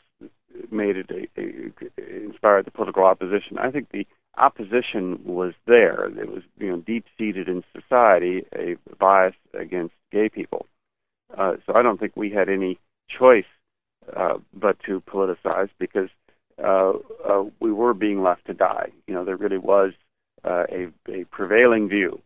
made 0.70 0.96
it 0.96 1.10
a, 1.10 1.40
a, 1.40 2.24
inspired 2.24 2.66
the 2.66 2.70
political 2.70 3.04
opposition. 3.04 3.58
I 3.58 3.70
think 3.70 3.90
the 3.90 4.06
opposition 4.36 5.20
was 5.24 5.52
there. 5.66 6.06
It 6.06 6.30
was 6.30 6.42
you 6.58 6.70
know 6.70 6.76
deep 6.78 7.04
seated 7.18 7.48
in 7.48 7.62
society 7.72 8.44
a 8.54 8.76
bias 8.98 9.34
against 9.58 9.94
gay 10.12 10.28
people. 10.28 10.66
Uh, 11.36 11.54
so 11.66 11.74
I 11.74 11.82
don't 11.82 11.98
think 11.98 12.12
we 12.16 12.30
had 12.30 12.48
any 12.48 12.78
choice 13.08 13.44
uh, 14.14 14.34
but 14.52 14.78
to 14.86 15.00
politicize 15.02 15.70
because 15.78 16.08
uh, 16.62 16.92
uh, 17.28 17.44
we 17.60 17.72
were 17.72 17.94
being 17.94 18.22
left 18.22 18.46
to 18.46 18.54
die. 18.54 18.90
You 19.06 19.14
know, 19.14 19.24
there 19.24 19.36
really 19.36 19.58
was 19.58 19.92
uh, 20.44 20.64
a, 20.70 20.88
a 21.08 21.24
prevailing 21.24 21.88
view 21.88 22.20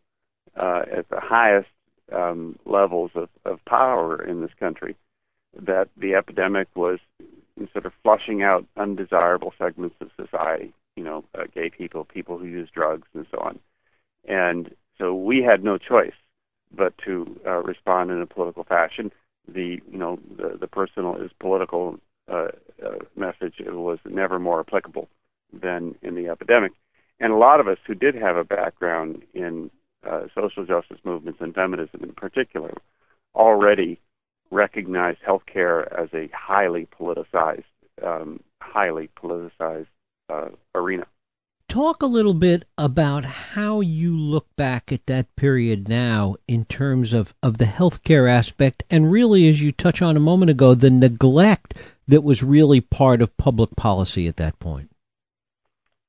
uh, 0.57 0.83
at 0.97 1.09
the 1.09 1.21
highest 1.21 1.69
um, 2.13 2.59
levels 2.65 3.11
of, 3.15 3.29
of 3.45 3.65
power 3.65 4.23
in 4.23 4.41
this 4.41 4.51
country 4.59 4.97
that 5.61 5.89
the 5.97 6.15
epidemic 6.15 6.69
was 6.75 6.99
sort 7.73 7.87
of 7.87 7.93
flushing 8.03 8.43
out 8.43 8.65
undesirable 8.77 9.53
segments 9.59 9.97
of 10.01 10.11
society. 10.17 10.73
You 10.97 11.05
know, 11.05 11.25
uh, 11.35 11.45
gay 11.55 11.71
people, 11.71 12.05
people 12.05 12.39
who 12.39 12.47
use 12.47 12.69
drugs, 12.75 13.07
and 13.15 13.27
so 13.31 13.39
on. 13.39 13.59
And 14.27 14.75
so 14.99 15.15
we 15.15 15.43
had 15.43 15.63
no 15.63 15.79
choice 15.79 16.15
but 16.77 16.93
to 17.05 17.39
uh, 17.47 17.63
respond 17.63 18.11
in 18.11 18.21
a 18.21 18.27
political 18.27 18.65
fashion. 18.65 19.13
The 19.47 19.81
you 19.91 19.99
know 19.99 20.19
the, 20.37 20.59
the 20.61 20.67
personal 20.67 21.17
is 21.17 21.31
political 21.41 21.99
uh, 22.31 22.49
uh, 22.85 22.99
message 23.17 23.55
was 23.61 23.99
never 24.05 24.39
more 24.39 24.61
applicable 24.61 25.09
than 25.53 25.95
in 26.03 26.15
the 26.15 26.29
epidemic. 26.29 26.73
And 27.21 27.33
a 27.33 27.37
lot 27.37 27.61
of 27.61 27.69
us 27.69 27.79
who 27.87 27.95
did 27.95 28.15
have 28.15 28.37
a 28.37 28.45
background 28.45 29.23
in 29.35 29.71
uh, 30.09 30.23
social 30.35 30.65
justice 30.65 30.99
movements 31.05 31.41
and 31.41 31.55
feminism 31.55 32.03
in 32.03 32.13
particular 32.13 32.73
already 33.35 34.01
recognized 34.51 35.19
healthcare 35.27 35.87
as 36.01 36.09
a 36.15 36.29
highly 36.35 36.87
politicized, 36.99 37.65
um, 38.05 38.41
highly 38.61 39.11
politicized 39.21 39.87
uh, 40.31 40.49
arena. 40.75 41.07
Talk 41.69 42.03
a 42.03 42.07
little 42.07 42.33
bit 42.33 42.65
about 42.79 43.27
how 43.27 43.83
you 43.83 44.17
look 44.17 44.47
back 44.57 44.91
at 44.91 45.05
that 45.05 45.35
period 45.37 45.87
now 45.87 46.37
in 46.47 46.65
terms 46.65 47.13
of, 47.13 47.35
of 47.43 47.59
the 47.59 47.67
healthcare 47.67 48.31
aspect 48.31 48.85
and 48.89 49.13
really, 49.13 49.49
as 49.51 49.61
you 49.61 49.71
touched 49.71 50.01
on 50.01 50.17
a 50.17 50.21
moment 50.21 50.51
ago, 50.51 50.73
the 50.73 50.89
neglect 50.89 51.75
that 52.07 52.25
was 52.25 52.43
really 52.43 52.81
part 52.81 53.21
of 53.21 53.37
public 53.37 53.77
policy 53.77 54.27
at 54.27 54.39
that 54.39 54.59
point. 54.59 54.91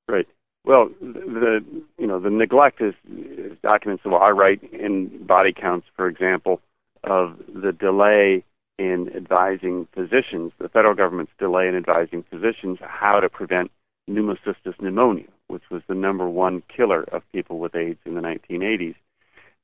Right. 0.07 0.27
Well, 0.69 0.91
the 1.01 1.65
you 1.97 2.05
know 2.05 2.19
the 2.19 2.29
neglect 2.29 2.79
is, 2.79 2.93
is 3.11 3.57
documented. 3.63 4.11
Well, 4.11 4.21
I 4.21 4.29
write 4.29 4.61
in 4.71 5.25
body 5.25 5.51
counts, 5.51 5.87
for 5.95 6.07
example, 6.07 6.61
of 7.03 7.39
the 7.47 7.71
delay 7.71 8.43
in 8.77 9.09
advising 9.15 9.87
physicians, 9.95 10.51
the 10.59 10.69
federal 10.69 10.93
government's 10.93 11.31
delay 11.39 11.67
in 11.67 11.75
advising 11.75 12.23
physicians 12.29 12.77
how 12.81 13.19
to 13.19 13.29
prevent 13.29 13.71
pneumocystis 14.07 14.79
pneumonia, 14.79 15.25
which 15.47 15.63
was 15.71 15.81
the 15.87 15.95
number 15.95 16.29
one 16.29 16.61
killer 16.69 17.01
of 17.11 17.23
people 17.31 17.57
with 17.57 17.73
AIDS 17.75 17.97
in 18.05 18.13
the 18.13 18.21
1980s, 18.21 18.93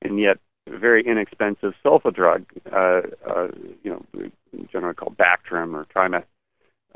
and 0.02 0.20
yet 0.20 0.40
a 0.66 0.76
very 0.76 1.06
inexpensive 1.06 1.74
sulfa 1.86 2.12
drug, 2.12 2.46
uh, 2.74 3.02
uh, 3.30 3.48
you 3.84 3.92
know, 3.92 4.30
generally 4.72 4.96
called 4.96 5.16
Bactrim 5.16 5.76
or 5.76 5.86
Trimeth, 5.86 6.26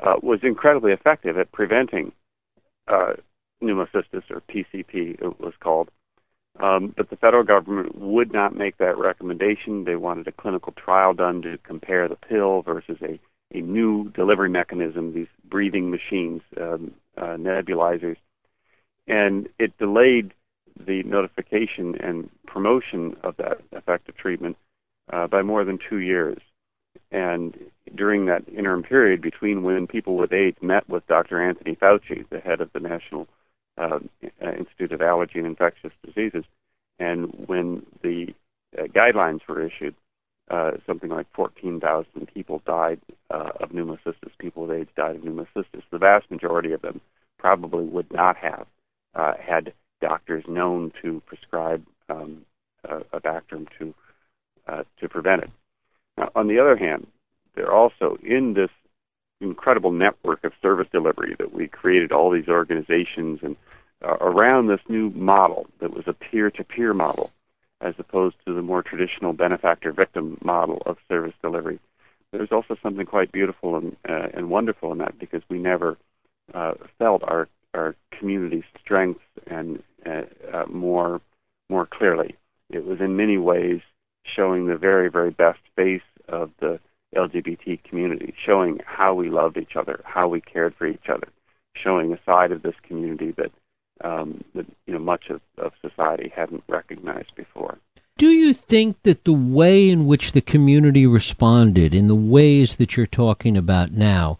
uh, 0.00 0.14
was 0.20 0.40
incredibly 0.42 0.90
effective 0.90 1.38
at 1.38 1.52
preventing 1.52 2.10
uh, 2.88 3.12
pneumocystis, 3.70 4.30
or 4.30 4.42
PCP, 4.48 5.20
it 5.20 5.40
was 5.40 5.54
called. 5.60 5.90
Um, 6.58 6.92
but 6.96 7.10
the 7.10 7.16
federal 7.16 7.44
government 7.44 7.96
would 7.96 8.32
not 8.32 8.56
make 8.56 8.78
that 8.78 8.98
recommendation. 8.98 9.84
They 9.84 9.96
wanted 9.96 10.28
a 10.28 10.32
clinical 10.32 10.72
trial 10.72 11.14
done 11.14 11.42
to 11.42 11.58
compare 11.58 12.08
the 12.08 12.16
pill 12.16 12.62
versus 12.62 12.98
a, 13.02 13.20
a 13.56 13.60
new 13.60 14.10
delivery 14.10 14.50
mechanism, 14.50 15.14
these 15.14 15.28
breathing 15.48 15.90
machines, 15.90 16.42
um, 16.60 16.92
uh, 17.16 17.36
nebulizers. 17.36 18.16
And 19.06 19.48
it 19.58 19.76
delayed 19.78 20.34
the 20.86 21.02
notification 21.04 21.94
and 21.96 22.28
promotion 22.46 23.16
of 23.22 23.36
that 23.36 23.60
effective 23.72 24.16
treatment 24.16 24.56
uh, 25.12 25.26
by 25.26 25.42
more 25.42 25.64
than 25.64 25.78
two 25.88 25.98
years. 25.98 26.38
And 27.10 27.56
during 27.94 28.26
that 28.26 28.48
interim 28.48 28.82
period 28.82 29.20
between 29.20 29.62
when 29.62 29.86
people 29.86 30.16
with 30.16 30.32
AIDS 30.32 30.58
met 30.60 30.88
with 30.88 31.06
Dr. 31.06 31.42
Anthony 31.42 31.76
Fauci, 31.76 32.28
the 32.30 32.40
head 32.40 32.60
of 32.60 32.72
the 32.72 32.80
National 32.80 33.26
uh, 33.80 33.98
Institute 34.58 34.92
of 34.92 35.00
Allergy 35.00 35.38
and 35.38 35.46
Infectious 35.46 35.92
Diseases, 36.04 36.44
and 36.98 37.32
when 37.46 37.84
the 38.02 38.34
uh, 38.78 38.82
guidelines 38.84 39.40
were 39.48 39.64
issued, 39.64 39.94
uh, 40.50 40.72
something 40.86 41.10
like 41.10 41.26
14,000 41.34 42.28
people 42.34 42.60
died 42.66 43.00
uh, 43.30 43.50
of 43.60 43.70
pneumocystis. 43.70 44.32
People 44.38 44.66
with 44.66 44.76
AIDS 44.76 44.90
died 44.96 45.16
of 45.16 45.22
pneumocystis. 45.22 45.82
The 45.90 45.98
vast 45.98 46.30
majority 46.30 46.72
of 46.72 46.82
them 46.82 47.00
probably 47.38 47.84
would 47.84 48.12
not 48.12 48.36
have 48.36 48.66
uh, 49.14 49.34
had 49.40 49.72
doctors 50.00 50.44
known 50.48 50.92
to 51.02 51.22
prescribe 51.26 51.84
um, 52.08 52.44
a, 52.84 52.96
a 53.12 53.20
Bactrim 53.20 53.68
to 53.78 53.94
uh, 54.66 54.82
to 55.00 55.08
prevent 55.08 55.42
it. 55.44 55.50
Now, 56.18 56.30
on 56.34 56.48
the 56.48 56.58
other 56.58 56.76
hand, 56.76 57.06
they're 57.54 57.72
also 57.72 58.18
in 58.22 58.54
this 58.54 58.70
incredible 59.40 59.92
network 59.92 60.44
of 60.44 60.52
service 60.60 60.88
delivery 60.92 61.34
that 61.38 61.52
we 61.52 61.66
created 61.66 62.12
all 62.12 62.30
these 62.30 62.48
organizations 62.48 63.40
and 63.42 63.56
uh, 64.02 64.16
around 64.20 64.66
this 64.66 64.80
new 64.88 65.10
model 65.10 65.66
that 65.80 65.92
was 65.92 66.04
a 66.06 66.12
peer-to-peer 66.12 66.94
model 66.94 67.30
as 67.80 67.94
opposed 67.98 68.36
to 68.46 68.54
the 68.54 68.62
more 68.62 68.82
traditional 68.82 69.32
benefactor-victim 69.32 70.38
model 70.42 70.82
of 70.86 70.98
service 71.08 71.34
delivery. 71.42 71.78
There's 72.32 72.52
also 72.52 72.76
something 72.82 73.06
quite 73.06 73.32
beautiful 73.32 73.76
and, 73.76 73.96
uh, 74.08 74.28
and 74.34 74.50
wonderful 74.50 74.92
in 74.92 74.98
that 74.98 75.18
because 75.18 75.42
we 75.48 75.58
never 75.58 75.96
uh, 76.54 76.74
felt 76.98 77.22
our 77.24 77.48
our 77.72 77.94
community's 78.18 78.64
strengths 78.80 79.22
and 79.46 79.82
uh, 80.04 80.22
uh, 80.52 80.64
more 80.68 81.20
more 81.68 81.86
clearly. 81.86 82.34
It 82.68 82.84
was 82.84 83.00
in 83.00 83.16
many 83.16 83.38
ways 83.38 83.80
showing 84.24 84.66
the 84.66 84.76
very 84.76 85.08
very 85.08 85.30
best 85.30 85.60
face 85.76 86.02
of 86.28 86.50
the 86.60 86.80
LGBT 87.16 87.82
community, 87.84 88.34
showing 88.44 88.80
how 88.84 89.14
we 89.14 89.30
loved 89.30 89.56
each 89.56 89.76
other, 89.76 90.00
how 90.04 90.28
we 90.28 90.40
cared 90.40 90.74
for 90.76 90.86
each 90.86 91.08
other, 91.08 91.28
showing 91.74 92.12
a 92.12 92.20
side 92.24 92.52
of 92.52 92.62
this 92.62 92.74
community 92.82 93.32
that 93.32 93.52
um, 94.02 94.42
that 94.54 94.66
you 94.86 94.94
know 94.94 94.98
much 94.98 95.28
of, 95.28 95.40
of 95.58 95.72
society 95.82 96.32
hadn't 96.34 96.64
recognized 96.68 97.34
before. 97.34 97.78
Do 98.16 98.28
you 98.28 98.52
think 98.52 99.02
that 99.04 99.24
the 99.24 99.32
way 99.32 99.88
in 99.88 100.06
which 100.06 100.32
the 100.32 100.40
community 100.40 101.06
responded, 101.06 101.94
in 101.94 102.08
the 102.08 102.14
ways 102.14 102.76
that 102.76 102.96
you're 102.96 103.06
talking 103.06 103.56
about 103.56 103.92
now, 103.92 104.38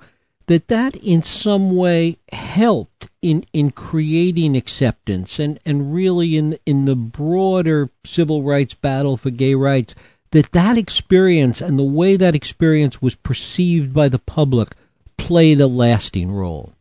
that 0.51 0.69
that 0.69 0.97
in 0.97 1.23
some 1.23 1.77
way 1.77 2.19
helped 2.33 3.09
in, 3.23 3.47
in 3.53 3.71
creating 3.71 4.57
acceptance 4.57 5.39
and, 5.39 5.61
and 5.65 5.95
really 5.95 6.37
in 6.37 6.59
in 6.67 6.87
the 6.87 6.97
broader 6.97 7.89
civil 8.05 8.43
rights 8.43 8.75
battle 8.75 9.17
for 9.17 9.31
gay 9.31 9.55
rights 9.55 9.95
that 10.33 10.53
that 10.53 10.79
experience 10.79 11.61
and 11.61 11.79
the 11.79 11.85
way 11.85 12.17
that 12.17 12.35
experience 12.35 13.03
was 13.03 13.15
perceived 13.15 13.93
by 13.93 14.09
the 14.09 14.19
public 14.19 14.75
played 15.17 15.61
a 15.61 15.67
lasting 15.67 16.33
role. 16.33 16.73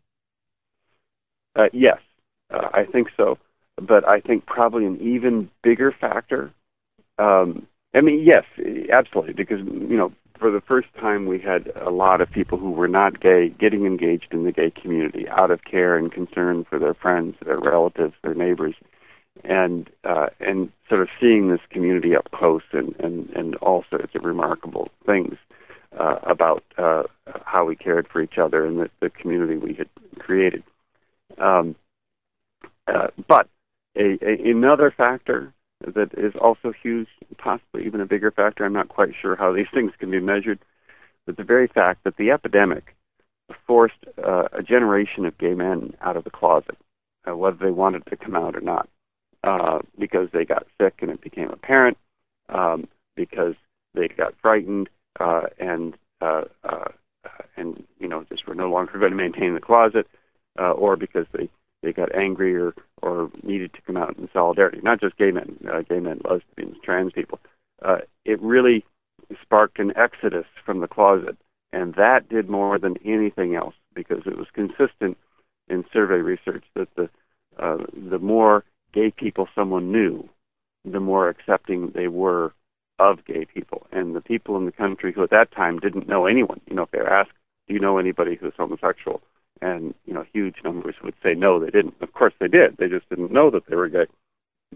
Uh, 1.55 1.69
yes, 1.73 1.99
uh, 2.51 2.69
I 2.73 2.85
think 2.85 3.09
so. 3.17 3.37
But 3.81 4.07
I 4.07 4.19
think 4.19 4.45
probably 4.45 4.85
an 4.85 4.99
even 5.01 5.49
bigger 5.63 5.91
factor. 5.91 6.51
Um, 7.17 7.67
I 7.93 8.01
mean, 8.01 8.23
yes, 8.25 8.43
absolutely, 8.91 9.33
because 9.33 9.59
you 9.59 9.97
know, 9.97 10.11
for 10.37 10.51
the 10.51 10.61
first 10.61 10.87
time, 10.99 11.25
we 11.25 11.39
had 11.39 11.71
a 11.81 11.89
lot 11.89 12.21
of 12.21 12.29
people 12.29 12.57
who 12.57 12.71
were 12.71 12.87
not 12.87 13.19
gay 13.19 13.49
getting 13.49 13.85
engaged 13.85 14.27
in 14.31 14.43
the 14.43 14.51
gay 14.51 14.71
community 14.71 15.27
out 15.27 15.51
of 15.51 15.63
care 15.63 15.97
and 15.97 16.11
concern 16.11 16.65
for 16.69 16.77
their 16.77 16.93
friends, 16.93 17.35
their 17.43 17.57
relatives, 17.57 18.13
their 18.21 18.35
neighbors 18.35 18.75
and 19.43 19.89
uh, 20.03 20.27
and 20.39 20.71
sort 20.87 21.01
of 21.01 21.07
seeing 21.19 21.49
this 21.49 21.61
community 21.69 22.15
up 22.15 22.29
close 22.31 22.63
and 22.71 22.95
and 22.99 23.29
and 23.31 23.55
all 23.57 23.83
sorts 23.89 24.13
of 24.15 24.23
remarkable 24.23 24.89
things 25.05 25.35
uh, 25.97 26.19
about 26.23 26.63
uh, 26.77 27.03
how 27.45 27.65
we 27.65 27.75
cared 27.75 28.07
for 28.07 28.21
each 28.21 28.37
other 28.37 28.65
and 28.65 28.79
the, 28.79 28.89
the 29.01 29.09
community 29.09 29.57
we 29.57 29.73
had 29.73 29.89
created. 30.19 30.63
Um, 31.37 31.75
uh, 32.87 33.07
but 33.27 33.47
a, 33.95 34.17
a, 34.21 34.49
another 34.49 34.93
factor 34.95 35.53
that 35.81 36.09
is 36.17 36.33
also 36.39 36.73
huge, 36.83 37.07
possibly 37.37 37.85
even 37.85 38.01
a 38.01 38.05
bigger 38.05 38.31
factor. 38.31 38.65
I'm 38.65 38.73
not 38.73 38.89
quite 38.89 39.13
sure 39.19 39.35
how 39.35 39.53
these 39.55 39.67
things 39.73 39.91
can 39.99 40.11
be 40.11 40.19
measured, 40.19 40.59
but 41.25 41.37
the 41.37 41.43
very 41.43 41.67
fact 41.67 42.03
that 42.03 42.17
the 42.17 42.31
epidemic 42.31 42.95
forced 43.65 44.05
uh, 44.23 44.47
a 44.51 44.61
generation 44.61 45.25
of 45.25 45.37
gay 45.37 45.55
men 45.55 45.95
out 46.01 46.17
of 46.17 46.23
the 46.23 46.29
closet, 46.29 46.77
uh, 47.27 47.35
whether 47.35 47.57
they 47.57 47.71
wanted 47.71 48.05
to 48.05 48.15
come 48.15 48.35
out 48.35 48.55
or 48.55 48.61
not 48.61 48.87
uh, 49.43 49.79
because 49.97 50.29
they 50.33 50.45
got 50.45 50.67
sick 50.79 50.95
and 51.01 51.11
it 51.11 51.21
became 51.21 51.49
apparent, 51.49 51.97
um, 52.49 52.87
because 53.15 53.55
they 53.93 54.07
got 54.07 54.33
frightened 54.41 54.89
uh, 55.19 55.43
and 55.59 55.95
uh, 56.21 56.43
uh, 56.63 56.89
and 57.57 57.83
you 57.99 58.07
know 58.07 58.25
just 58.29 58.47
were 58.47 58.55
no 58.55 58.69
longer 58.69 58.97
going 58.99 59.11
to 59.11 59.17
maintain 59.17 59.53
the 59.53 59.61
closet, 59.61 60.07
uh, 60.59 60.71
or 60.71 60.95
because 60.95 61.25
they 61.33 61.49
they 61.81 61.93
got 61.93 62.13
angry 62.15 62.55
or 62.55 62.73
or 63.01 63.31
needed 63.43 63.73
to 63.73 63.81
come 63.81 63.97
out 63.97 64.17
in 64.17 64.29
solidarity. 64.33 64.79
Not 64.83 64.99
just 64.99 65.17
gay 65.17 65.31
men, 65.31 65.57
uh, 65.71 65.81
gay 65.81 65.99
men, 65.99 66.21
lesbians, 66.29 66.77
trans 66.83 67.13
people. 67.13 67.39
Uh, 67.83 67.99
it 68.25 68.41
really 68.41 68.83
sparked 69.41 69.79
an 69.79 69.93
exodus 69.95 70.45
from 70.65 70.79
the 70.79 70.87
closet, 70.87 71.37
and 71.71 71.93
that 71.95 72.27
did 72.29 72.49
more 72.49 72.77
than 72.79 72.97
anything 73.05 73.55
else 73.55 73.75
because 73.93 74.23
it 74.25 74.37
was 74.37 74.47
consistent 74.53 75.17
in 75.69 75.85
survey 75.93 76.15
research 76.17 76.63
that 76.75 76.89
the 76.95 77.09
uh, 77.57 77.77
the 78.09 78.19
more 78.19 78.63
gay 78.93 79.11
people 79.11 79.47
someone 79.55 79.91
knew, 79.91 80.27
the 80.85 80.99
more 80.99 81.29
accepting 81.29 81.91
they 81.93 82.07
were 82.07 82.53
of 82.99 83.25
gay 83.25 83.45
people. 83.45 83.87
And 83.91 84.15
the 84.15 84.21
people 84.21 84.57
in 84.57 84.65
the 84.65 84.71
country 84.71 85.13
who 85.13 85.23
at 85.23 85.29
that 85.29 85.51
time 85.51 85.79
didn't 85.79 86.07
know 86.07 86.25
anyone, 86.25 86.61
you 86.67 86.75
know, 86.75 86.83
if 86.83 86.91
they 86.91 86.99
were 86.99 87.13
asked, 87.13 87.31
"Do 87.67 87.73
you 87.73 87.79
know 87.79 87.97
anybody 87.97 88.35
who's 88.35 88.53
homosexual?" 88.57 89.21
and 89.61 89.93
you 90.05 90.13
know, 90.13 90.25
huge 90.33 90.55
numbers 90.63 90.95
would 91.03 91.15
say 91.23 91.33
no, 91.33 91.59
they 91.59 91.69
didn't. 91.69 91.95
Of 92.01 92.13
course, 92.13 92.33
they 92.39 92.47
did. 92.47 92.77
They 92.77 92.87
just 92.87 93.09
didn't 93.09 93.31
know 93.31 93.49
that 93.51 93.65
they 93.67 93.75
were 93.75 93.89
gay. 93.89 94.05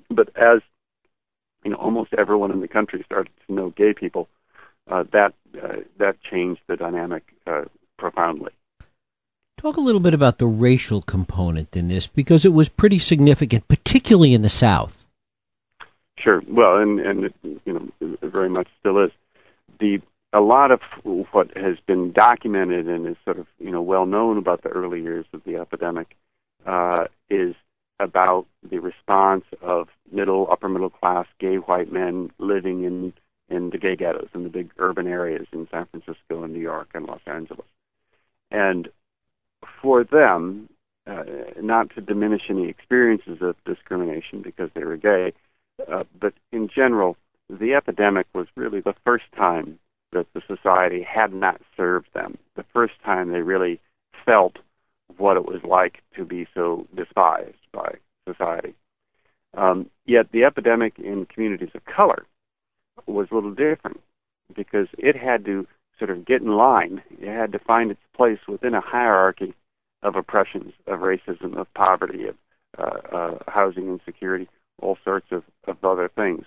But 0.09 0.29
as 0.35 0.61
you 1.63 1.71
know, 1.71 1.77
almost 1.77 2.13
everyone 2.17 2.51
in 2.51 2.61
the 2.61 2.67
country 2.67 3.01
started 3.05 3.31
to 3.47 3.53
know 3.53 3.69
gay 3.71 3.93
people. 3.93 4.27
Uh, 4.91 5.03
that 5.13 5.33
uh, 5.63 5.77
that 5.97 6.17
changed 6.29 6.61
the 6.67 6.75
dynamic 6.75 7.23
uh, 7.47 7.63
profoundly. 7.97 8.51
Talk 9.63 9.77
a 9.77 9.79
little 9.79 10.01
bit 10.01 10.13
about 10.13 10.39
the 10.39 10.45
racial 10.45 11.01
component 11.01 11.77
in 11.77 11.87
this 11.87 12.05
because 12.05 12.43
it 12.43 12.51
was 12.51 12.67
pretty 12.67 12.99
significant, 12.99 13.65
particularly 13.69 14.33
in 14.33 14.41
the 14.41 14.49
South. 14.49 14.93
Sure. 16.19 16.41
Well, 16.49 16.79
and 16.79 16.99
and 16.99 17.23
it, 17.23 17.33
you 17.43 17.71
know, 17.71 17.87
it 18.01 18.29
very 18.29 18.49
much 18.49 18.67
still 18.81 19.01
is. 19.05 19.11
The 19.79 20.01
a 20.33 20.41
lot 20.41 20.71
of 20.71 20.81
what 21.31 21.55
has 21.55 21.77
been 21.87 22.11
documented 22.11 22.89
and 22.89 23.07
is 23.07 23.15
sort 23.23 23.39
of 23.39 23.47
you 23.57 23.71
know 23.71 23.81
well 23.81 24.05
known 24.05 24.37
about 24.37 24.63
the 24.63 24.67
early 24.69 25.01
years 25.01 25.25
of 25.31 25.41
the 25.45 25.55
epidemic 25.55 26.17
uh, 26.65 27.05
is 27.29 27.55
about 28.01 28.45
the 28.69 28.79
response 28.79 29.45
of 29.61 29.87
middle 30.11 30.45
upper 30.51 30.67
middle 30.67 30.89
class 30.89 31.25
gay 31.39 31.55
white 31.55 31.89
men 31.89 32.31
living 32.37 32.83
in 32.83 33.13
in 33.47 33.69
the 33.69 33.77
gay 33.77 33.95
ghettos 33.95 34.27
in 34.35 34.43
the 34.43 34.49
big 34.49 34.71
urban 34.77 35.07
areas 35.07 35.47
in 35.53 35.69
San 35.71 35.85
Francisco 35.85 36.43
and 36.43 36.51
New 36.51 36.59
York 36.59 36.89
and 36.93 37.05
Los 37.05 37.21
Angeles, 37.25 37.67
and 38.51 38.89
for 39.83 40.03
them, 40.03 40.69
uh, 41.05 41.23
not 41.61 41.93
to 41.93 42.01
diminish 42.01 42.43
any 42.49 42.69
experiences 42.69 43.39
of 43.41 43.55
discrimination 43.65 44.41
because 44.41 44.69
they 44.73 44.85
were 44.85 44.97
gay, 44.97 45.33
uh, 45.91 46.05
but 46.19 46.33
in 46.53 46.69
general, 46.73 47.17
the 47.49 47.73
epidemic 47.73 48.25
was 48.33 48.47
really 48.55 48.79
the 48.79 48.95
first 49.03 49.25
time 49.35 49.77
that 50.13 50.25
the 50.33 50.41
society 50.47 51.03
had 51.03 51.33
not 51.33 51.59
served 51.75 52.07
them, 52.13 52.37
the 52.55 52.65
first 52.73 52.93
time 53.03 53.31
they 53.31 53.41
really 53.41 53.79
felt 54.25 54.57
what 55.17 55.35
it 55.35 55.45
was 55.45 55.61
like 55.63 56.01
to 56.15 56.23
be 56.23 56.47
so 56.53 56.87
despised 56.95 57.57
by 57.73 57.95
society. 58.27 58.73
Um, 59.55 59.89
yet 60.05 60.31
the 60.31 60.45
epidemic 60.45 60.97
in 60.97 61.25
communities 61.25 61.69
of 61.75 61.83
color 61.85 62.25
was 63.05 63.27
a 63.31 63.35
little 63.35 63.53
different 63.53 63.99
because 64.55 64.87
it 64.97 65.15
had 65.15 65.45
to 65.45 65.67
sort 65.99 66.09
of 66.09 66.25
get 66.25 66.41
in 66.41 66.55
line. 66.55 67.03
It 67.19 67.27
had 67.27 67.51
to 67.51 67.59
find 67.59 67.91
its 67.91 68.01
place 68.15 68.39
within 68.47 68.73
a 68.73 68.81
hierarchy 68.81 69.53
of 70.03 70.15
oppressions, 70.15 70.73
of 70.87 70.99
racism, 70.99 71.57
of 71.57 71.73
poverty, 71.73 72.27
of 72.27 72.35
uh, 72.77 73.15
uh, 73.15 73.37
housing 73.47 73.87
insecurity, 73.87 74.47
all 74.81 74.97
sorts 75.03 75.27
of, 75.31 75.43
of 75.67 75.83
other 75.83 76.09
things. 76.13 76.45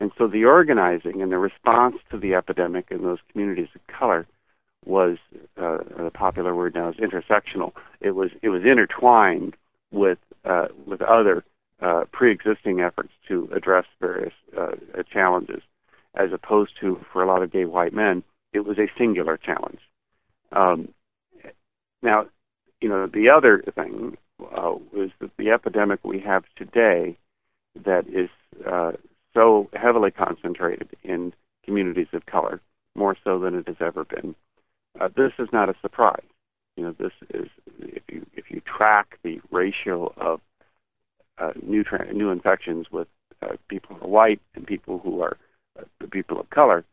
And 0.00 0.10
so 0.18 0.26
the 0.26 0.44
organizing 0.44 1.22
and 1.22 1.30
the 1.30 1.38
response 1.38 1.96
to 2.10 2.18
the 2.18 2.34
epidemic 2.34 2.86
in 2.90 3.02
those 3.02 3.18
communities 3.30 3.68
of 3.74 3.80
color 3.86 4.26
was 4.84 5.16
uh, 5.56 5.78
the 5.96 6.10
popular 6.12 6.54
word 6.54 6.74
now 6.74 6.90
is 6.90 6.96
intersectional. 6.96 7.72
It 8.00 8.10
was 8.10 8.30
it 8.42 8.50
was 8.50 8.62
intertwined 8.64 9.56
with 9.90 10.18
uh, 10.44 10.66
with 10.86 11.00
other 11.00 11.44
uh, 11.80 12.04
pre-existing 12.12 12.80
efforts 12.80 13.12
to 13.28 13.48
address 13.54 13.86
various 14.00 14.34
uh, 14.58 14.72
challenges, 15.10 15.62
as 16.14 16.32
opposed 16.32 16.72
to 16.80 17.00
for 17.12 17.22
a 17.22 17.26
lot 17.26 17.42
of 17.42 17.52
gay 17.52 17.64
white 17.64 17.94
men, 17.94 18.22
it 18.52 18.60
was 18.60 18.78
a 18.78 18.90
singular 18.98 19.36
challenge. 19.36 19.80
Um, 20.52 20.88
now, 22.02 22.26
you 22.84 22.90
know, 22.90 23.06
the 23.06 23.30
other 23.30 23.64
thing 23.74 24.18
uh, 24.42 24.74
was 24.92 25.08
that 25.18 25.30
the 25.38 25.48
epidemic 25.48 26.00
we 26.04 26.20
have 26.20 26.44
today 26.54 27.16
that 27.82 28.06
is 28.06 28.28
uh, 28.70 28.92
so 29.32 29.70
heavily 29.72 30.10
concentrated 30.10 30.90
in 31.02 31.32
communities 31.64 32.08
of 32.12 32.26
color, 32.26 32.60
more 32.94 33.16
so 33.24 33.38
than 33.38 33.54
it 33.54 33.66
has 33.66 33.78
ever 33.80 34.04
been. 34.04 34.34
Uh, 35.00 35.08
this 35.16 35.32
is 35.38 35.48
not 35.50 35.70
a 35.70 35.74
surprise. 35.80 36.26
You 36.76 36.84
know, 36.84 36.94
this 36.98 37.12
is 37.30 37.48
if 37.78 38.02
you 38.12 38.26
if 38.34 38.50
you 38.50 38.60
track 38.60 39.18
the 39.22 39.40
ratio 39.50 40.12
of 40.18 40.42
uh, 41.38 41.52
new 41.62 41.84
tra- 41.84 42.12
new 42.12 42.28
infections 42.28 42.88
with 42.92 43.08
uh, 43.40 43.56
people 43.68 43.96
who 43.96 44.04
are 44.04 44.10
white 44.10 44.42
and 44.54 44.66
people 44.66 44.98
who 44.98 45.22
are 45.22 45.38
uh, 45.80 45.84
the 46.02 46.08
people 46.08 46.38
of 46.38 46.50
color 46.50 46.84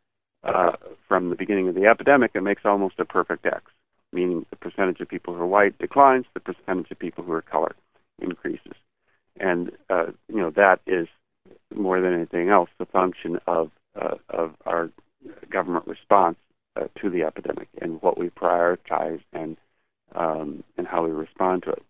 uh, 0.45 0.71
from 1.09 1.29
the 1.31 1.35
beginning 1.35 1.67
of 1.67 1.75
the 1.75 1.85
epidemic, 1.85 2.31
it 2.33 2.43
makes 2.43 2.61
almost 2.63 2.97
a 2.97 3.03
perfect 3.03 3.45
X 3.45 3.63
meaning 4.11 4.45
the 4.49 4.55
percentage 4.55 4.99
of 4.99 5.07
people 5.07 5.33
who 5.33 5.41
are 5.41 5.47
white 5.47 5.77
declines, 5.77 6.25
the 6.33 6.39
percentage 6.39 6.91
of 6.91 6.99
people 6.99 7.23
who 7.23 7.31
are 7.31 7.41
color 7.41 7.75
increases. 8.19 8.73
And, 9.39 9.71
uh, 9.89 10.07
you 10.27 10.37
know, 10.37 10.51
that 10.51 10.81
is 10.85 11.07
more 11.73 12.01
than 12.01 12.13
anything 12.13 12.49
else 12.49 12.69
the 12.77 12.85
function 12.85 13.39
of, 13.47 13.71
uh, 13.99 14.15
of 14.29 14.55
our 14.65 14.89
government 15.49 15.87
response 15.87 16.37
uh, 16.75 16.85
to 17.01 17.09
the 17.09 17.23
epidemic 17.23 17.67
and 17.81 18.01
what 18.01 18.17
we 18.17 18.29
prioritize 18.29 19.21
and, 19.33 19.57
um, 20.15 20.63
and 20.77 20.87
how 20.87 21.03
we 21.03 21.11
respond 21.11 21.63
to 21.63 21.71
it. 21.71 21.83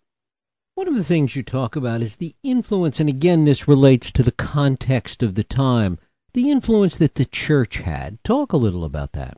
One 0.75 0.87
of 0.87 0.95
the 0.95 1.03
things 1.03 1.35
you 1.35 1.43
talk 1.43 1.75
about 1.75 2.01
is 2.01 2.15
the 2.15 2.33
influence, 2.43 2.99
and 2.99 3.09
again, 3.09 3.43
this 3.45 3.67
relates 3.67 4.09
to 4.11 4.23
the 4.23 4.31
context 4.31 5.21
of 5.21 5.35
the 5.35 5.43
time, 5.43 5.99
the 6.33 6.49
influence 6.49 6.95
that 6.97 7.15
the 7.15 7.25
church 7.25 7.79
had. 7.79 8.23
Talk 8.23 8.53
a 8.53 8.57
little 8.57 8.85
about 8.85 9.11
that. 9.11 9.37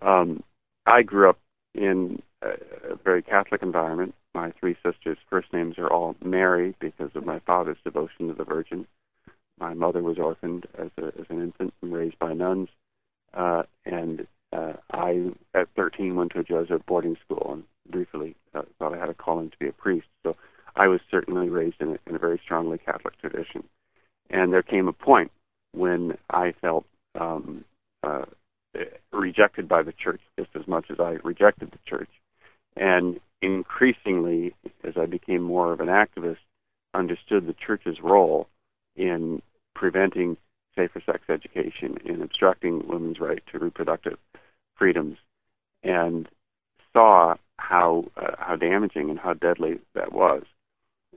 Um, 0.00 0.42
I 0.86 1.02
grew 1.02 1.28
up 1.28 1.38
in 1.74 2.22
a, 2.42 2.52
very 3.04 3.22
Catholic 3.22 3.62
environment. 3.62 4.14
My 4.34 4.52
three 4.52 4.76
sisters' 4.84 5.18
first 5.28 5.52
names 5.52 5.78
are 5.78 5.90
all 5.90 6.16
Mary 6.24 6.74
because 6.80 7.10
of 7.14 7.24
my 7.24 7.40
father's 7.40 7.78
devotion 7.84 8.28
to 8.28 8.34
the 8.34 8.44
Virgin. 8.44 8.86
My 9.58 9.74
mother 9.74 10.02
was 10.02 10.18
orphaned 10.18 10.66
as, 10.78 10.90
a, 10.98 11.06
as 11.06 11.26
an 11.28 11.42
infant 11.42 11.74
and 11.82 11.92
raised 11.92 12.18
by 12.18 12.32
nuns. 12.32 12.68
Uh, 13.34 13.62
and 13.84 14.26
uh, 14.52 14.74
I, 14.90 15.30
at 15.54 15.68
13, 15.76 16.16
went 16.16 16.32
to 16.32 16.40
a 16.40 16.44
Jesuit 16.44 16.84
boarding 16.86 17.16
school 17.24 17.50
and 17.52 17.64
briefly 17.88 18.36
uh, 18.54 18.62
thought 18.78 18.94
I 18.94 18.98
had 18.98 19.10
a 19.10 19.14
calling 19.14 19.50
to 19.50 19.58
be 19.58 19.68
a 19.68 19.72
priest. 19.72 20.06
So 20.22 20.36
I 20.76 20.88
was 20.88 21.00
certainly 21.10 21.48
raised 21.48 21.80
in 21.80 21.90
a, 21.90 21.98
in 22.08 22.16
a 22.16 22.18
very 22.18 22.40
strongly 22.42 22.78
Catholic 22.78 23.18
tradition. 23.20 23.64
And 24.30 24.52
there 24.52 24.62
came 24.62 24.88
a 24.88 24.92
point 24.92 25.30
when 25.72 26.16
I 26.30 26.52
felt 26.60 26.84
um, 27.20 27.64
uh, 28.02 28.24
rejected 29.30 29.68
by 29.68 29.82
the 29.82 29.92
church 29.92 30.20
just 30.36 30.50
as 30.56 30.66
much 30.66 30.86
as 30.90 30.98
I 30.98 31.18
rejected 31.22 31.70
the 31.70 31.78
church. 31.86 32.10
And 32.76 33.20
increasingly, 33.40 34.54
as 34.82 34.94
I 34.96 35.06
became 35.06 35.42
more 35.42 35.72
of 35.72 35.80
an 35.80 35.86
activist, 35.86 36.38
understood 36.94 37.46
the 37.46 37.54
church's 37.54 37.98
role 38.02 38.48
in 38.96 39.40
preventing 39.74 40.36
safer 40.74 41.00
sex 41.06 41.20
education, 41.28 41.98
in 42.04 42.22
obstructing 42.22 42.88
women's 42.88 43.20
right 43.20 43.42
to 43.52 43.58
reproductive 43.58 44.18
freedoms, 44.76 45.16
and 45.84 46.28
saw 46.92 47.36
how 47.56 48.04
uh, 48.16 48.34
how 48.38 48.56
damaging 48.56 49.10
and 49.10 49.18
how 49.18 49.34
deadly 49.34 49.78
that 49.94 50.12
was. 50.12 50.42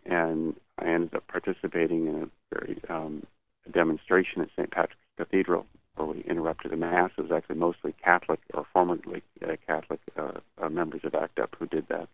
And 0.06 0.56
I 0.78 0.86
ended 0.86 1.16
up 1.16 1.28
participating 1.28 2.08
in 2.08 2.24
a 2.24 2.56
very 2.56 2.80
um, 2.90 3.24
demonstration 3.72 4.42
at 4.42 4.50
St. 4.56 4.70
Patrick's 4.70 5.02
Cathedral 5.18 5.66
where 5.96 6.08
we 6.08 6.22
interrupted 6.22 6.74
a 6.74 6.78
mass. 6.78 7.12
It 7.18 7.22
was 7.22 7.32
actually 7.32 7.58
mostly 7.58 7.94
Catholic 8.04 8.40
or 8.54 8.66
formerly 8.74 9.24
uh, 9.42 9.56
Catholic 9.68 10.00
uh, 10.18 10.40
uh, 10.62 10.70
members 10.70 11.02
of 11.04 11.14
ACT 11.16 11.40
UP 11.40 11.56
who 11.60 11.68
did 11.68 11.88
that. 11.90 12.08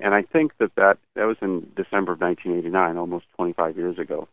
And 0.00 0.14
I 0.14 0.22
think 0.22 0.52
that 0.58 0.74
that, 0.76 0.98
that 1.16 1.24
was 1.24 1.36
in 1.42 1.72
December 1.76 2.12
of 2.12 2.20
1989, 2.20 2.96
almost 2.96 3.26
25 3.36 3.76
years 3.76 3.98
ago. 3.98 4.28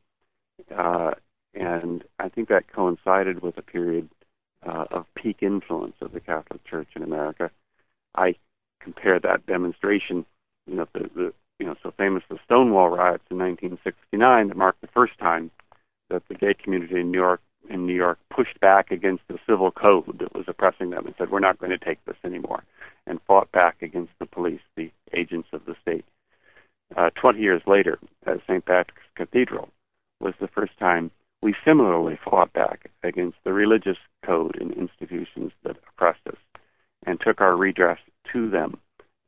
Uh, 0.76 1.12
and 1.54 2.04
I 2.20 2.30
think 2.30 2.50
that 2.50 2.72
coincided 2.72 3.42
with 3.42 3.58
a 3.58 3.62
period 3.62 4.10
uh, 4.66 4.86
of 4.92 5.06
peak 5.16 5.38
influence 5.42 5.96
of 6.02 6.12
the 6.12 6.20
Catholic 6.20 6.64
Church 6.66 6.90
in 6.96 7.04
America. 7.04 7.50
I 8.16 8.36
compare 8.80 9.20
that 9.20 9.46
demonstration, 9.46 10.26
you 10.68 10.76
know, 10.76 10.88
the, 10.94 11.10
the 11.16 11.34
you 11.60 11.66
know 11.66 11.76
so 11.82 11.92
famous 11.98 12.24
the 12.30 12.38
Stonewall 12.46 12.90
riots 12.90 13.24
in 13.30 13.38
1969 13.38 14.50
that 14.50 14.58
marked 14.58 14.82
the 14.82 14.88
first 14.88 15.18
time 15.18 15.52
that 16.10 16.24
the 16.28 16.36
gay 16.36 16.54
community 16.54 17.00
in 17.00 17.12
New 17.12 17.18
York 17.18 17.42
in 17.70 17.86
New 17.86 17.94
York 17.94 18.20
pushed 18.34 18.60
back 18.60 18.92
against 18.92 19.24
the 19.28 19.40
civil 19.48 19.72
code 19.72 20.20
that 20.20 20.34
was 20.34 20.46
oppressing 20.48 20.90
them 20.90 21.06
and 21.06 21.16
said, 21.18 21.32
we're 21.32 21.40
not 21.40 21.60
going 21.60 21.72
to 21.72 21.78
take 21.78 22.04
this 22.06 22.18
anymore, 22.24 22.64
and 23.08 23.20
fought 23.28 23.52
back 23.52 23.82
against 23.82 24.12
the 24.20 24.26
police, 24.26 24.62
the 24.76 24.92
agents 25.14 25.50
of 25.54 25.66
the 25.66 25.76
state. 25.82 26.06
Uh, 26.96 27.10
20 27.20 27.40
years 27.40 27.62
later, 27.66 27.98
at 28.26 28.42
St. 28.48 28.66
Patrick's 28.66 29.02
Cathedral 29.16 29.70
was 30.20 30.34
the 30.40 30.48
first 30.48 30.78
time 30.80 31.12
we 31.42 31.56
similarly 31.66 32.18
fought 32.24 32.54
back 32.54 32.90
against 33.04 33.38
the 33.44 33.54
religious 33.54 33.98
code 34.26 34.58
and 34.60 34.72
institutions 34.74 35.52
that 35.64 35.78
oppressed 35.90 36.26
us 36.28 36.38
and 37.06 37.20
took 37.20 37.42
our 37.42 37.56
redress 37.56 38.00
to 38.32 38.50
them 38.50 38.78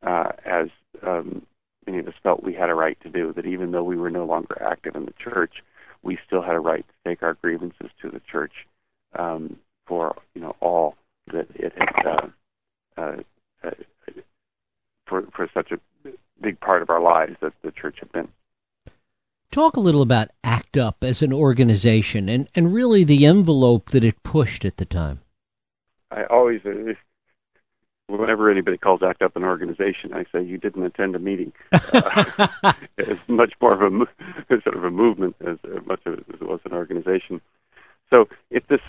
uh, 0.06 0.32
as 0.46 0.70
um, 1.06 1.46
many 1.86 2.00
of 2.00 2.08
us 2.08 2.14
felt 2.24 2.44
we 2.44 2.54
had 2.54 2.70
a 2.70 2.76
right 2.76 2.98
to 3.02 3.10
do. 3.10 3.34
That 3.34 3.46
even 3.46 3.72
though 3.72 3.84
we 3.84 3.98
were 3.98 4.10
no 4.10 4.26
longer 4.26 4.62
active 4.62 4.96
in 4.96 5.06
the 5.06 5.14
church, 5.14 5.64
we 6.04 6.18
still 6.26 6.42
had 6.42 6.56
a 6.56 6.60
right 6.60 6.86
to 6.88 7.10
take 7.10 7.24
our 7.24 7.34
grievances 7.36 7.90
to 8.02 8.10
the 8.10 8.22
church 8.32 8.54
um, 9.18 9.58
for 9.86 10.16
you 10.34 10.42
know 10.42 10.56
all 10.60 10.96
that 11.32 11.48
it 11.56 11.74
had 11.78 12.06
uh, 12.06 12.28
uh, 12.98 13.18
uh, 13.64 13.72
for 15.06 15.24
for 15.36 15.50
such 15.54 15.72
a 15.72 15.80
big 16.42 16.60
part 16.60 16.82
of 16.82 16.90
our 16.90 17.02
lives 17.02 17.36
that 17.42 17.54
the 17.64 17.72
church 17.72 17.98
had 18.00 18.12
been. 18.12 18.28
Talk 19.52 19.76
a 19.76 19.82
little 19.82 20.02
about 20.02 20.30
ACT 20.44 20.78
UP 20.78 21.04
as 21.04 21.22
an 21.22 21.34
organization 21.34 22.30
and, 22.30 22.50
and 22.54 22.74
really 22.74 23.04
the 23.04 23.26
envelope 23.26 23.92
that 23.92 24.04
it 24.04 24.22
pushed 24.22 24.66
at 24.66 24.78
the 24.78 24.86
time. 24.86 25.22
I 26.12 26.26
always, 26.26 26.62
uh, 26.66 26.94
whenever 28.08 28.50
anybody 28.50 28.78
calls 28.78 29.02
ACT 29.04 29.22
UP 29.22 29.36
an 29.36 29.44
organization, 29.44 30.14
I 30.14 30.26
say 30.32 30.44
you 30.44 30.58
didn't 30.58 30.84
attend 30.84 31.16
a 31.16 31.20
meeting. 31.20 31.54
Uh, 31.94 32.74
it's 32.98 33.22
much 33.28 33.54
more 33.62 33.74
of 33.74 33.82
a 33.82 34.06
sort 34.64 34.76
of 34.76 34.84
a 34.84 34.92
movement 34.92 35.36
as 35.46 35.58
much 35.86 36.00
as 36.06 36.20
it 36.20 36.42
was 36.42 36.60
an 36.66 36.74
organization. 36.74 37.42
So 38.10 38.28
it's 38.52 38.68
this 38.68 38.82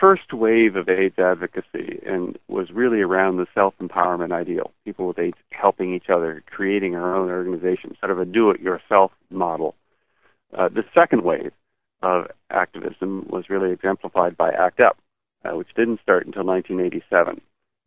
first 0.00 0.32
wave 0.32 0.76
of 0.76 0.88
AIDS 0.88 1.18
advocacy 1.18 2.00
and 2.06 2.38
was 2.48 2.70
really 2.70 3.00
around 3.00 3.36
the 3.36 3.46
self-empowerment 3.54 4.32
ideal. 4.32 4.72
People 4.84 5.06
with 5.08 5.18
AIDS 5.18 5.38
helping 5.50 5.94
each 5.94 6.08
other, 6.08 6.42
creating 6.46 6.94
our 6.94 7.14
own 7.14 7.30
organization, 7.30 7.96
sort 8.00 8.12
of 8.12 8.18
a 8.18 8.24
do-it-yourself 8.24 9.12
model. 9.30 9.74
Uh, 10.56 10.68
the 10.68 10.84
second 10.94 11.24
wave 11.24 11.52
of 12.02 12.26
activism 12.50 13.26
was 13.28 13.48
really 13.48 13.72
exemplified 13.72 14.36
by 14.36 14.50
ACT 14.50 14.80
UP, 14.80 14.96
uh, 15.44 15.56
which 15.56 15.74
didn't 15.74 16.00
start 16.02 16.26
until 16.26 16.44
1987. 16.44 17.40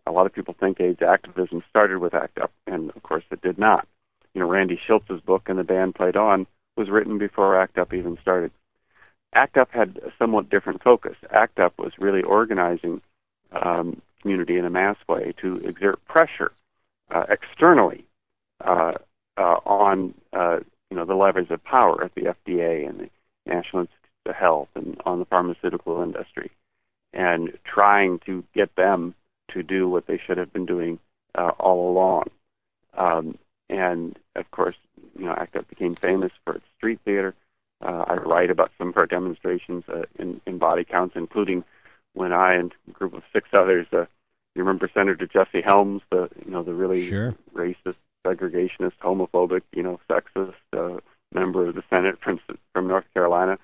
A 0.07 0.11
lot 0.11 0.25
of 0.25 0.33
people 0.33 0.55
think 0.59 0.79
AIDS 0.79 1.01
activism 1.01 1.63
started 1.69 1.99
with 1.99 2.13
ACT 2.13 2.39
UP, 2.39 2.51
and 2.65 2.91
of 2.91 3.03
course 3.03 3.23
it 3.31 3.41
did 3.41 3.57
not. 3.57 3.87
You 4.33 4.41
know, 4.41 4.47
Randy 4.47 4.79
Shilts's 4.87 5.21
book 5.21 5.49
and 5.49 5.59
the 5.59 5.63
band 5.63 5.95
played 5.95 6.15
on 6.15 6.47
was 6.75 6.89
written 6.89 7.17
before 7.17 7.59
ACT 7.59 7.77
UP 7.77 7.93
even 7.93 8.17
started. 8.21 8.51
ACT 9.33 9.57
UP 9.57 9.71
had 9.71 9.99
a 10.05 10.11
somewhat 10.17 10.49
different 10.49 10.83
focus. 10.83 11.15
ACT 11.31 11.59
UP 11.59 11.77
was 11.77 11.93
really 11.99 12.23
organizing 12.23 13.01
um, 13.51 14.01
community 14.21 14.57
in 14.57 14.65
a 14.65 14.69
mass 14.69 14.97
way 15.07 15.33
to 15.41 15.57
exert 15.57 16.03
pressure 16.05 16.51
uh, 17.11 17.25
externally 17.29 18.05
uh, 18.61 18.93
uh, 19.37 19.57
on 19.65 20.13
uh, 20.33 20.59
you 20.89 20.97
know 20.97 21.05
the 21.05 21.15
levers 21.15 21.47
of 21.49 21.63
power 21.63 22.03
at 22.03 22.13
the 22.15 22.21
FDA 22.21 22.87
and 22.87 22.99
the 22.99 23.09
National 23.45 23.81
Institute 23.81 24.09
of 24.25 24.35
Health 24.35 24.69
and 24.75 24.99
on 25.05 25.19
the 25.19 25.25
pharmaceutical 25.25 26.01
industry, 26.01 26.51
and 27.13 27.57
trying 27.63 28.19
to 28.25 28.43
get 28.53 28.75
them 28.75 29.13
to 29.53 29.63
do 29.63 29.87
what 29.87 30.07
they 30.07 30.17
should 30.17 30.37
have 30.37 30.51
been 30.53 30.65
doing 30.65 30.99
uh, 31.35 31.51
all 31.59 31.91
along. 31.91 32.25
Um, 32.97 33.37
and 33.69 34.17
of 34.35 34.49
course, 34.51 34.75
you 35.17 35.25
know, 35.25 35.33
ACT 35.33 35.57
UP 35.57 35.67
became 35.69 35.95
famous 35.95 36.31
for 36.43 36.55
its 36.55 36.65
street 36.77 36.99
theater 37.05 37.35
uh, 37.81 38.05
I 38.07 38.15
write 38.15 38.49
about 38.49 38.71
some 38.77 38.89
of 38.89 38.97
our 38.97 39.05
demonstrations 39.05 39.83
uh, 39.87 40.03
in, 40.17 40.41
in 40.45 40.57
body 40.57 40.83
counts, 40.83 41.15
including 41.15 41.63
when 42.13 42.33
I 42.33 42.55
and 42.55 42.73
a 42.87 42.91
group 42.91 43.13
of 43.13 43.23
six 43.31 43.49
others. 43.53 43.85
Uh, 43.91 44.05
you 44.55 44.63
remember 44.63 44.89
Senator 44.91 45.27
Jesse 45.27 45.61
Helms, 45.61 46.01
the 46.09 46.29
you 46.43 46.51
know 46.51 46.63
the 46.63 46.73
really 46.73 47.07
sure. 47.07 47.35
racist, 47.53 47.97
segregationist, 48.25 48.93
homophobic, 49.03 49.61
you 49.71 49.83
know, 49.83 49.99
sexist 50.09 50.53
uh, 50.73 50.99
member 51.31 51.67
of 51.67 51.75
the 51.75 51.83
Senate 51.89 52.17
from 52.19 52.39
from 52.73 52.87
North 52.87 53.05
Carolina, 53.13 53.59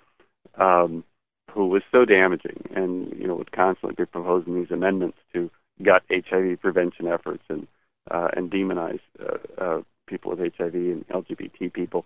um, 0.56 1.04
who 1.52 1.66
was 1.66 1.82
so 1.92 2.06
damaging, 2.06 2.70
and 2.76 3.12
you 3.20 3.28
know 3.28 3.36
would 3.36 3.52
constantly 3.52 3.96
be 3.96 4.06
proposing 4.06 4.54
these 4.54 4.72
amendments 4.72 5.18
to 5.34 5.50
gut 5.82 6.04
HIV 6.10 6.62
prevention 6.62 7.08
efforts 7.08 7.44
and 7.50 7.68
uh, 8.12 8.28
and 8.36 8.52
demonize 8.52 9.00
uh, 9.20 9.38
uh, 9.62 9.82
people 10.08 10.36
with 10.36 10.54
HIV 10.58 10.76
and 10.76 11.08
LGBT 11.08 11.72
people. 11.72 12.06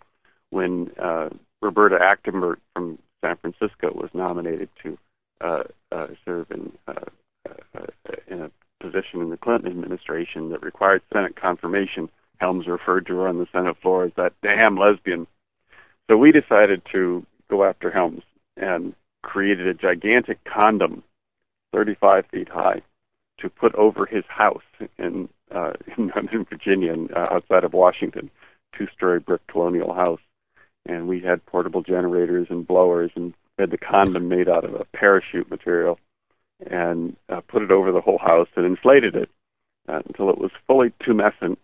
When 0.51 0.91
uh, 1.01 1.29
Roberta 1.61 1.97
Achtenberg 1.97 2.57
from 2.73 2.99
San 3.21 3.35
Francisco 3.37 3.91
was 3.93 4.09
nominated 4.13 4.69
to 4.83 4.97
uh, 5.41 5.63
uh, 5.91 6.07
serve 6.23 6.51
in, 6.51 6.71
in 8.27 8.41
a 8.41 8.51
position 8.79 9.21
in 9.21 9.29
the 9.29 9.37
Clinton 9.37 9.71
administration 9.71 10.51
that 10.51 10.63
required 10.63 11.01
Senate 11.11 11.35
confirmation. 11.35 12.09
Helms 12.37 12.67
referred 12.67 13.07
to 13.07 13.17
her 13.17 13.27
on 13.27 13.39
the 13.39 13.47
Senate 13.51 13.77
floor 13.81 14.05
as 14.05 14.11
that 14.15 14.33
damn 14.43 14.77
lesbian. 14.77 15.25
So 16.09 16.17
we 16.17 16.31
decided 16.31 16.83
to 16.93 17.25
go 17.49 17.63
after 17.63 17.89
Helms 17.89 18.23
and 18.55 18.93
created 19.23 19.67
a 19.67 19.73
gigantic 19.73 20.43
condom, 20.43 21.03
35 21.73 22.25
feet 22.27 22.49
high, 22.49 22.81
to 23.39 23.49
put 23.49 23.75
over 23.75 24.05
his 24.05 24.23
house 24.27 24.63
in, 24.97 25.29
uh, 25.53 25.73
in 25.97 26.07
Northern 26.07 26.45
Virginia, 26.45 26.95
uh, 27.15 27.27
outside 27.31 27.63
of 27.63 27.73
Washington, 27.73 28.29
two-story 28.77 29.19
brick 29.19 29.45
colonial 29.47 29.93
house 29.93 30.19
and 30.87 31.07
we 31.07 31.19
had 31.19 31.45
portable 31.45 31.83
generators 31.83 32.47
and 32.49 32.65
blowers 32.65 33.11
and 33.15 33.33
had 33.59 33.71
the 33.71 33.77
condom 33.77 34.29
made 34.29 34.47
out 34.47 34.63
of 34.63 34.73
a 34.73 34.85
parachute 34.85 35.49
material 35.49 35.99
and 36.65 37.15
uh, 37.29 37.41
put 37.41 37.61
it 37.61 37.71
over 37.71 37.91
the 37.91 38.01
whole 38.01 38.17
house 38.17 38.47
and 38.55 38.65
inflated 38.65 39.15
it 39.15 39.29
uh, 39.87 40.01
until 40.07 40.29
it 40.29 40.37
was 40.37 40.51
fully 40.65 40.91
tumescent. 41.01 41.57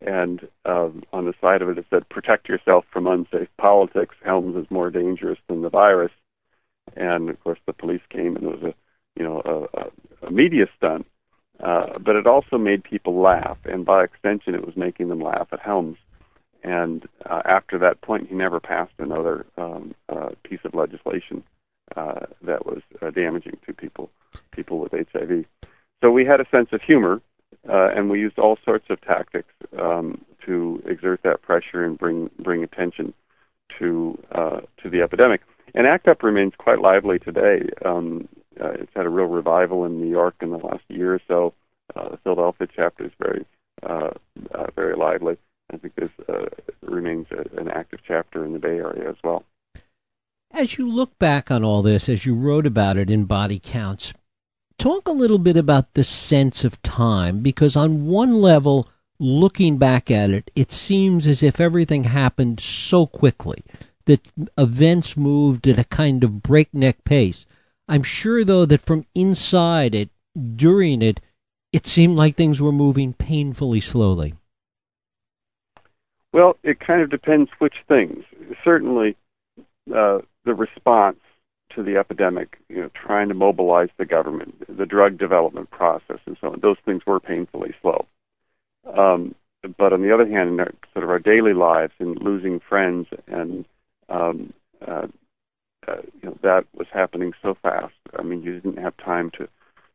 And 0.00 0.46
um, 0.66 1.04
on 1.12 1.24
the 1.24 1.34
side 1.40 1.62
of 1.62 1.70
it, 1.70 1.78
it 1.78 1.86
said, 1.88 2.08
"Protect 2.10 2.50
yourself 2.50 2.84
from 2.92 3.06
unsafe 3.06 3.48
politics. 3.56 4.14
Helms 4.22 4.54
is 4.54 4.70
more 4.70 4.90
dangerous 4.90 5.38
than 5.48 5.62
the 5.62 5.70
virus." 5.70 6.12
And 6.94 7.30
of 7.30 7.42
course, 7.42 7.58
the 7.66 7.72
police 7.72 8.02
came, 8.10 8.36
and 8.36 8.44
it 8.44 8.60
was 8.60 8.74
a, 8.74 8.74
you 9.18 9.24
know, 9.24 9.40
a, 9.42 9.80
a, 9.80 10.26
a 10.26 10.30
media 10.30 10.66
stunt. 10.76 11.06
Uh, 11.60 11.98
but 11.98 12.16
it 12.16 12.26
also 12.26 12.58
made 12.58 12.84
people 12.84 13.20
laugh, 13.20 13.58
and 13.64 13.84
by 13.84 14.04
extension, 14.04 14.54
it 14.54 14.64
was 14.64 14.76
making 14.76 15.08
them 15.08 15.20
laugh 15.20 15.48
at 15.52 15.60
Helms. 15.60 15.96
And 16.62 17.06
uh, 17.24 17.42
after 17.44 17.78
that 17.78 18.00
point, 18.02 18.28
he 18.28 18.34
never 18.34 18.60
passed 18.60 18.92
another 18.98 19.46
um, 19.56 19.94
uh, 20.08 20.30
piece 20.42 20.60
of 20.64 20.74
legislation 20.74 21.42
uh, 21.96 22.26
that 22.42 22.66
was 22.66 22.82
uh, 23.00 23.10
damaging 23.10 23.56
to 23.66 23.72
people 23.72 24.10
people 24.50 24.80
with 24.80 24.92
HIV. 24.92 25.44
So 26.02 26.10
we 26.10 26.24
had 26.24 26.40
a 26.40 26.48
sense 26.50 26.68
of 26.72 26.82
humor, 26.82 27.22
uh, 27.68 27.90
and 27.94 28.10
we 28.10 28.20
used 28.20 28.38
all 28.38 28.58
sorts 28.64 28.86
of 28.90 29.00
tactics 29.00 29.52
um, 29.78 30.24
to 30.44 30.82
exert 30.86 31.20
that 31.22 31.42
pressure 31.42 31.84
and 31.84 31.96
bring 31.96 32.30
bring 32.40 32.64
attention 32.64 33.14
to 33.78 34.18
uh, 34.32 34.60
to 34.82 34.90
the 34.90 35.02
epidemic. 35.02 35.42
And 35.74 35.86
ACT 35.86 36.08
UP 36.08 36.22
remains 36.22 36.54
quite 36.58 36.80
lively 36.80 37.18
today. 37.18 37.68
Um, 37.84 38.28
uh, 38.60 38.70
it's 38.70 38.92
had 38.94 39.06
a 39.06 39.10
real 39.10 39.26
revival 39.26 39.84
in 39.84 40.00
New 40.00 40.08
York 40.08 40.36
in 40.40 40.50
the 40.50 40.58
last 40.58 40.84
year 40.88 41.14
or 41.14 41.20
so. 41.28 41.54
Uh, 41.94 42.10
the 42.10 42.16
Philadelphia 42.18 42.68
chapter 42.74 43.04
is 43.04 43.12
very 43.18 43.44
uh, 43.82 44.10
uh, 44.54 44.66
very 44.74 44.96
lively. 44.96 45.36
I 45.72 45.76
think 45.76 45.94
this 45.96 46.10
uh, 46.28 46.46
remains 46.82 47.26
a, 47.30 47.60
an 47.60 47.68
active 47.68 48.00
chapter 48.06 48.44
in 48.44 48.52
the 48.52 48.58
Bay 48.58 48.78
Area 48.78 49.08
as 49.10 49.16
well. 49.22 49.44
As 50.52 50.78
you 50.78 50.88
look 50.88 51.18
back 51.18 51.50
on 51.50 51.64
all 51.64 51.82
this, 51.82 52.08
as 52.08 52.24
you 52.24 52.34
wrote 52.34 52.66
about 52.66 52.96
it 52.96 53.10
in 53.10 53.24
Body 53.24 53.60
Counts, 53.62 54.12
talk 54.78 55.08
a 55.08 55.12
little 55.12 55.38
bit 55.38 55.56
about 55.56 55.94
the 55.94 56.04
sense 56.04 56.64
of 56.64 56.80
time, 56.82 57.40
because 57.40 57.76
on 57.76 58.06
one 58.06 58.34
level, 58.34 58.88
looking 59.18 59.76
back 59.76 60.10
at 60.10 60.30
it, 60.30 60.50
it 60.54 60.70
seems 60.70 61.26
as 61.26 61.42
if 61.42 61.60
everything 61.60 62.04
happened 62.04 62.60
so 62.60 63.06
quickly, 63.06 63.64
that 64.04 64.26
events 64.56 65.16
moved 65.16 65.66
at 65.66 65.78
a 65.78 65.84
kind 65.84 66.22
of 66.22 66.42
breakneck 66.42 67.04
pace. 67.04 67.44
I'm 67.88 68.02
sure, 68.02 68.44
though, 68.44 68.66
that 68.66 68.82
from 68.82 69.06
inside 69.14 69.94
it, 69.94 70.10
during 70.56 71.02
it, 71.02 71.20
it 71.72 71.86
seemed 71.86 72.16
like 72.16 72.36
things 72.36 72.60
were 72.60 72.72
moving 72.72 73.12
painfully 73.12 73.80
slowly. 73.80 74.34
Well, 76.32 76.56
it 76.62 76.80
kind 76.80 77.00
of 77.00 77.10
depends 77.10 77.50
which 77.58 77.76
things. 77.88 78.24
Certainly, 78.64 79.16
uh, 79.94 80.18
the 80.44 80.54
response 80.54 81.18
to 81.74 81.82
the 81.82 81.96
epidemic, 81.96 82.58
you 82.68 82.82
know, 82.82 82.90
trying 82.94 83.28
to 83.28 83.34
mobilize 83.34 83.88
the 83.98 84.04
government, 84.04 84.54
the 84.68 84.86
drug 84.86 85.18
development 85.18 85.70
process, 85.70 86.18
and 86.26 86.36
so 86.40 86.48
on. 86.48 86.60
Those 86.60 86.78
things 86.84 87.02
were 87.06 87.20
painfully 87.20 87.74
slow. 87.80 88.06
Um, 88.86 89.34
but 89.76 89.92
on 89.92 90.02
the 90.02 90.12
other 90.12 90.26
hand, 90.26 90.50
in 90.50 90.60
our, 90.60 90.72
sort 90.92 91.04
of 91.04 91.10
our 91.10 91.18
daily 91.18 91.52
lives 91.52 91.92
and 91.98 92.20
losing 92.20 92.60
friends 92.60 93.08
and 93.26 93.64
um, 94.08 94.52
uh, 94.86 95.06
uh, 95.88 96.02
you 96.22 96.28
know 96.28 96.38
that 96.42 96.64
was 96.74 96.86
happening 96.92 97.32
so 97.42 97.56
fast. 97.62 97.94
I 98.18 98.22
mean, 98.22 98.42
you 98.42 98.60
didn't 98.60 98.78
have 98.78 98.96
time 98.96 99.30
to 99.38 99.48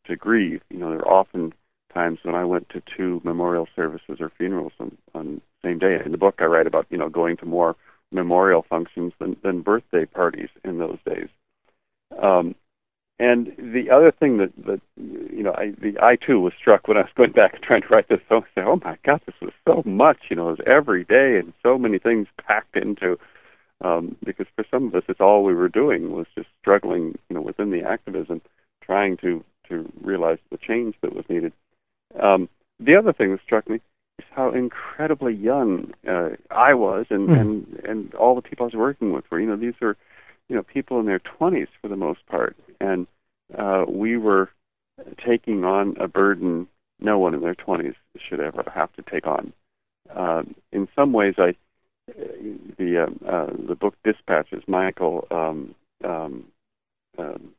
to 0.05 0.15
grieve. 0.15 0.61
You 0.69 0.79
know, 0.79 0.89
there 0.89 0.99
are 0.99 1.19
often 1.19 1.53
times 1.93 2.19
when 2.23 2.35
I 2.35 2.45
went 2.45 2.69
to 2.69 2.81
two 2.97 3.21
memorial 3.23 3.67
services 3.75 4.17
or 4.19 4.31
funerals 4.37 4.73
on, 4.79 4.97
on 5.13 5.41
same 5.63 5.79
day. 5.79 5.97
In 6.03 6.11
the 6.11 6.17
book, 6.17 6.35
I 6.39 6.45
write 6.45 6.67
about 6.67 6.87
you 6.89 6.97
know 6.97 7.09
going 7.09 7.37
to 7.37 7.45
more 7.45 7.75
memorial 8.11 8.65
functions 8.69 9.13
than, 9.19 9.37
than 9.43 9.61
birthday 9.61 10.05
parties 10.05 10.49
in 10.65 10.79
those 10.79 10.97
days. 11.05 11.29
Um, 12.21 12.55
and 13.19 13.53
the 13.57 13.89
other 13.91 14.11
thing 14.11 14.37
that 14.37 14.51
that 14.65 14.81
you 14.97 15.43
know, 15.43 15.53
I 15.53 15.73
the 15.79 15.93
I 16.01 16.15
too 16.15 16.39
was 16.39 16.53
struck 16.59 16.87
when 16.87 16.97
I 16.97 17.01
was 17.01 17.11
going 17.15 17.31
back 17.31 17.53
and 17.53 17.63
trying 17.63 17.83
to 17.83 17.87
write 17.87 18.09
this 18.09 18.19
book. 18.27 18.45
I 18.57 18.61
"Oh 18.61 18.79
my 18.83 18.97
God, 19.05 19.21
this 19.25 19.35
was 19.41 19.53
so 19.67 19.83
much! 19.85 20.17
You 20.29 20.37
know, 20.37 20.49
it 20.49 20.57
was 20.57 20.67
every 20.67 21.03
day 21.03 21.37
and 21.37 21.53
so 21.61 21.77
many 21.77 21.99
things 21.99 22.27
packed 22.45 22.75
into." 22.75 23.17
Um, 23.83 24.15
because 24.23 24.45
for 24.55 24.65
some 24.69 24.87
of 24.87 24.95
us, 24.95 25.03
it's 25.07 25.19
all 25.19 25.43
we 25.43 25.55
were 25.55 25.69
doing 25.69 26.11
was 26.11 26.27
just 26.35 26.49
struggling, 26.59 27.17
you 27.29 27.35
know, 27.35 27.41
within 27.41 27.71
the 27.71 27.83
activism, 27.83 28.41
trying 28.83 29.17
to 29.17 29.43
to 29.69 29.91
realize 30.01 30.37
the 30.51 30.57
change 30.57 30.95
that 31.01 31.15
was 31.15 31.25
needed. 31.29 31.53
Um, 32.21 32.49
the 32.79 32.95
other 32.95 33.13
thing 33.13 33.31
that 33.31 33.41
struck 33.43 33.69
me 33.69 33.77
is 34.19 34.25
how 34.31 34.51
incredibly 34.51 35.33
young 35.33 35.93
uh, 36.07 36.31
I 36.51 36.73
was, 36.73 37.07
and, 37.09 37.29
mm. 37.29 37.39
and 37.39 37.81
and 37.85 38.13
all 38.15 38.35
the 38.35 38.41
people 38.41 38.65
I 38.65 38.67
was 38.67 38.75
working 38.75 39.13
with 39.13 39.25
were. 39.31 39.39
You 39.39 39.47
know, 39.47 39.55
these 39.55 39.73
are, 39.81 39.97
you 40.49 40.55
know, 40.55 40.63
people 40.63 40.99
in 40.99 41.05
their 41.05 41.19
20s 41.19 41.67
for 41.81 41.87
the 41.87 41.95
most 41.95 42.25
part, 42.27 42.55
and 42.79 43.07
uh, 43.57 43.85
we 43.87 44.17
were 44.17 44.49
taking 45.25 45.63
on 45.63 45.95
a 45.99 46.07
burden 46.07 46.67
no 47.01 47.17
one 47.17 47.33
in 47.33 47.41
their 47.41 47.55
20s 47.55 47.95
should 48.17 48.39
ever 48.39 48.63
have 48.73 48.93
to 48.93 49.01
take 49.01 49.25
on. 49.25 49.51
Um, 50.15 50.55
in 50.71 50.87
some 50.95 51.13
ways, 51.13 51.35
I 51.37 51.55
the 52.77 53.07
uh, 53.07 53.29
uh, 53.29 53.53
the 53.67 53.75
book 53.75 53.95
Dispatches, 54.03 54.63
Michael 54.67 55.27
um, 55.31 55.75
um, 56.03 56.45
um, 57.17 57.53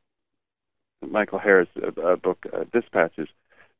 Michael 1.08 1.38
Herr's 1.38 1.68
uh, 1.82 2.16
book 2.16 2.46
uh, 2.52 2.64
Dispatches 2.72 3.28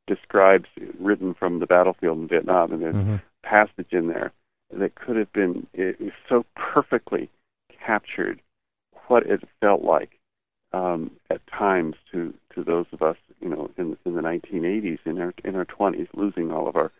describes 0.07 0.67
written 0.99 1.33
from 1.33 1.59
the 1.59 1.65
battlefield 1.65 2.17
in 2.17 2.27
Vietnam, 2.27 2.71
and 2.71 2.81
there's 2.81 2.95
mm-hmm. 2.95 3.15
passage 3.43 3.91
in 3.91 4.07
there 4.07 4.31
that 4.71 4.95
could 4.95 5.15
have 5.15 5.31
been 5.31 5.67
it, 5.73 5.97
it 5.99 6.13
so 6.27 6.45
perfectly 6.55 7.29
captured 7.85 8.41
what 9.07 9.25
it 9.25 9.41
felt 9.59 9.81
like 9.81 10.19
um, 10.73 11.11
at 11.29 11.45
times 11.47 11.95
to 12.11 12.33
to 12.55 12.63
those 12.63 12.85
of 12.91 13.01
us, 13.01 13.17
you 13.41 13.49
know, 13.49 13.69
in 13.77 13.97
in 14.05 14.15
the 14.15 14.21
1980s, 14.21 14.99
in 15.05 15.19
our 15.19 15.33
in 15.43 15.55
our 15.55 15.65
20s, 15.65 16.07
losing 16.13 16.51
all 16.51 16.67
of 16.67 16.75
our 16.75 16.91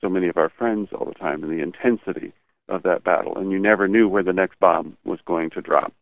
so 0.00 0.08
many 0.08 0.28
of 0.28 0.36
our 0.36 0.48
friends 0.48 0.88
all 0.92 1.04
the 1.04 1.14
time, 1.14 1.42
and 1.42 1.52
the 1.52 1.62
intensity 1.62 2.32
of 2.70 2.82
that 2.84 3.04
battle, 3.04 3.36
and 3.36 3.50
you 3.50 3.58
never 3.58 3.88
knew 3.88 4.08
where 4.08 4.22
the 4.22 4.32
next 4.32 4.58
bomb 4.60 4.96
was 5.04 5.18
going 5.26 5.50
to 5.50 5.60
drop. 5.60 5.92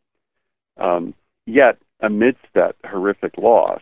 Um, 0.77 1.15
yet, 1.47 1.79
amidst 2.01 2.45
that 2.55 2.77
horrific 2.85 3.37
loss, 3.39 3.81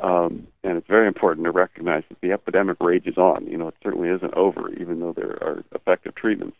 um, 0.00 0.46
and 0.62 0.76
it's 0.76 0.86
very 0.86 1.08
important 1.08 1.44
to 1.44 1.50
recognize 1.50 2.04
that 2.08 2.20
the 2.20 2.32
epidemic 2.32 2.76
rages 2.80 3.16
on. 3.16 3.46
You 3.46 3.56
know, 3.56 3.68
it 3.68 3.74
certainly 3.82 4.08
isn't 4.08 4.34
over, 4.34 4.72
even 4.74 5.00
though 5.00 5.12
there 5.12 5.38
are 5.42 5.64
effective 5.72 6.14
treatments. 6.14 6.56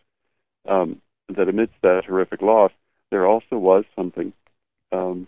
Um, 0.67 1.01
that 1.29 1.47
amidst 1.47 1.75
that 1.81 2.05
horrific 2.05 2.41
loss, 2.41 2.71
there 3.09 3.25
also 3.25 3.57
was 3.57 3.85
something 3.95 4.33
um, 4.91 5.27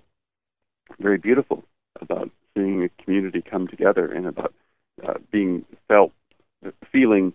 very 0.99 1.17
beautiful 1.17 1.63
about 2.01 2.29
seeing 2.55 2.83
a 2.83 3.03
community 3.03 3.41
come 3.41 3.67
together 3.67 4.11
and 4.11 4.25
about 4.27 4.53
uh, 5.05 5.15
being 5.31 5.65
felt, 5.87 6.11
feeling. 6.91 7.33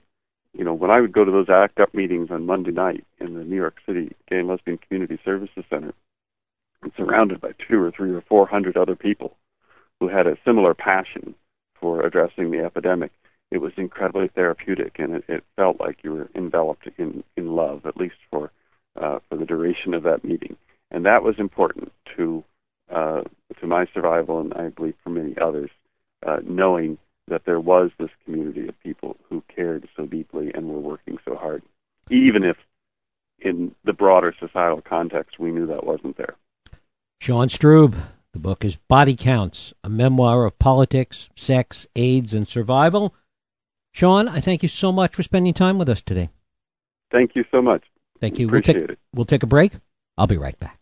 You 0.54 0.64
know, 0.64 0.74
when 0.74 0.90
I 0.90 1.00
would 1.00 1.12
go 1.12 1.24
to 1.24 1.30
those 1.30 1.48
ACT 1.48 1.80
UP 1.80 1.94
meetings 1.94 2.30
on 2.30 2.46
Monday 2.46 2.70
night 2.72 3.04
in 3.20 3.34
the 3.34 3.44
New 3.44 3.56
York 3.56 3.76
City 3.87 4.14
Gay 4.28 4.38
and 4.38 4.48
Lesbian 4.48 4.78
Community 4.78 5.18
Services 5.24 5.64
Center, 5.70 5.92
I'm 6.82 6.92
surrounded 6.96 7.40
by 7.40 7.52
two 7.68 7.80
or 7.82 7.90
three 7.90 8.12
or 8.12 8.22
four 8.22 8.46
hundred 8.46 8.76
other 8.76 8.96
people 8.96 9.37
who 10.00 10.08
had 10.08 10.26
a 10.26 10.38
similar 10.44 10.74
passion 10.74 11.34
for 11.80 12.04
addressing 12.04 12.50
the 12.50 12.64
epidemic. 12.64 13.12
It 13.50 13.58
was 13.58 13.72
incredibly 13.76 14.28
therapeutic, 14.28 14.98
and 14.98 15.16
it, 15.16 15.24
it 15.28 15.44
felt 15.56 15.80
like 15.80 15.98
you 16.02 16.12
were 16.12 16.30
enveloped 16.34 16.88
in, 16.98 17.24
in 17.37 17.48
love, 17.56 17.87
at 17.87 17.96
least 17.96 18.16
for 18.30 18.50
uh, 19.00 19.20
for 19.28 19.37
the 19.37 19.46
duration 19.46 19.94
of 19.94 20.02
that 20.02 20.24
meeting. 20.24 20.56
And 20.90 21.04
that 21.06 21.22
was 21.22 21.37
important 21.38 21.92
to 22.16 22.44
uh, 22.90 23.22
to 23.61 23.66
my 23.66 23.87
survival, 23.92 24.40
and 24.40 24.54
I 24.54 24.68
believe 24.68 24.94
for 25.02 25.11
many 25.11 25.37
others, 25.38 25.70
uh, 26.26 26.38
knowing 26.44 26.98
that 27.28 27.44
there 27.44 27.60
was 27.60 27.90
this 27.98 28.10
community 28.24 28.68
of 28.68 28.80
people 28.82 29.16
who 29.28 29.42
cared 29.54 29.88
so 29.96 30.06
deeply 30.06 30.52
and 30.54 30.68
were 30.68 30.80
working 30.80 31.18
so 31.24 31.36
hard, 31.36 31.62
even 32.10 32.44
if 32.44 32.56
in 33.40 33.74
the 33.84 33.92
broader 33.92 34.34
societal 34.38 34.80
context 34.80 35.38
we 35.38 35.50
knew 35.50 35.66
that 35.66 35.84
wasn't 35.84 36.16
there. 36.16 36.34
Sean 37.20 37.48
Strub, 37.48 37.94
the 38.32 38.38
book 38.38 38.64
is 38.64 38.76
Body 38.76 39.16
Counts, 39.16 39.74
a 39.82 39.88
memoir 39.88 40.44
of 40.44 40.58
politics, 40.58 41.28
sex, 41.36 41.86
AIDS, 41.96 42.34
and 42.34 42.46
survival. 42.46 43.14
Sean, 43.92 44.28
I 44.28 44.40
thank 44.40 44.62
you 44.62 44.68
so 44.68 44.92
much 44.92 45.14
for 45.14 45.22
spending 45.22 45.54
time 45.54 45.78
with 45.78 45.88
us 45.88 46.02
today. 46.02 46.30
Thank 47.10 47.34
you 47.34 47.44
so 47.50 47.62
much. 47.62 47.84
Thank 48.20 48.38
you. 48.38 48.46
Appreciate 48.46 48.76
we'll 48.76 48.86
take, 48.86 48.90
it. 48.90 48.98
We'll 49.14 49.24
take 49.24 49.42
a 49.42 49.46
break. 49.46 49.72
I'll 50.16 50.26
be 50.26 50.36
right 50.36 50.58
back. 50.58 50.77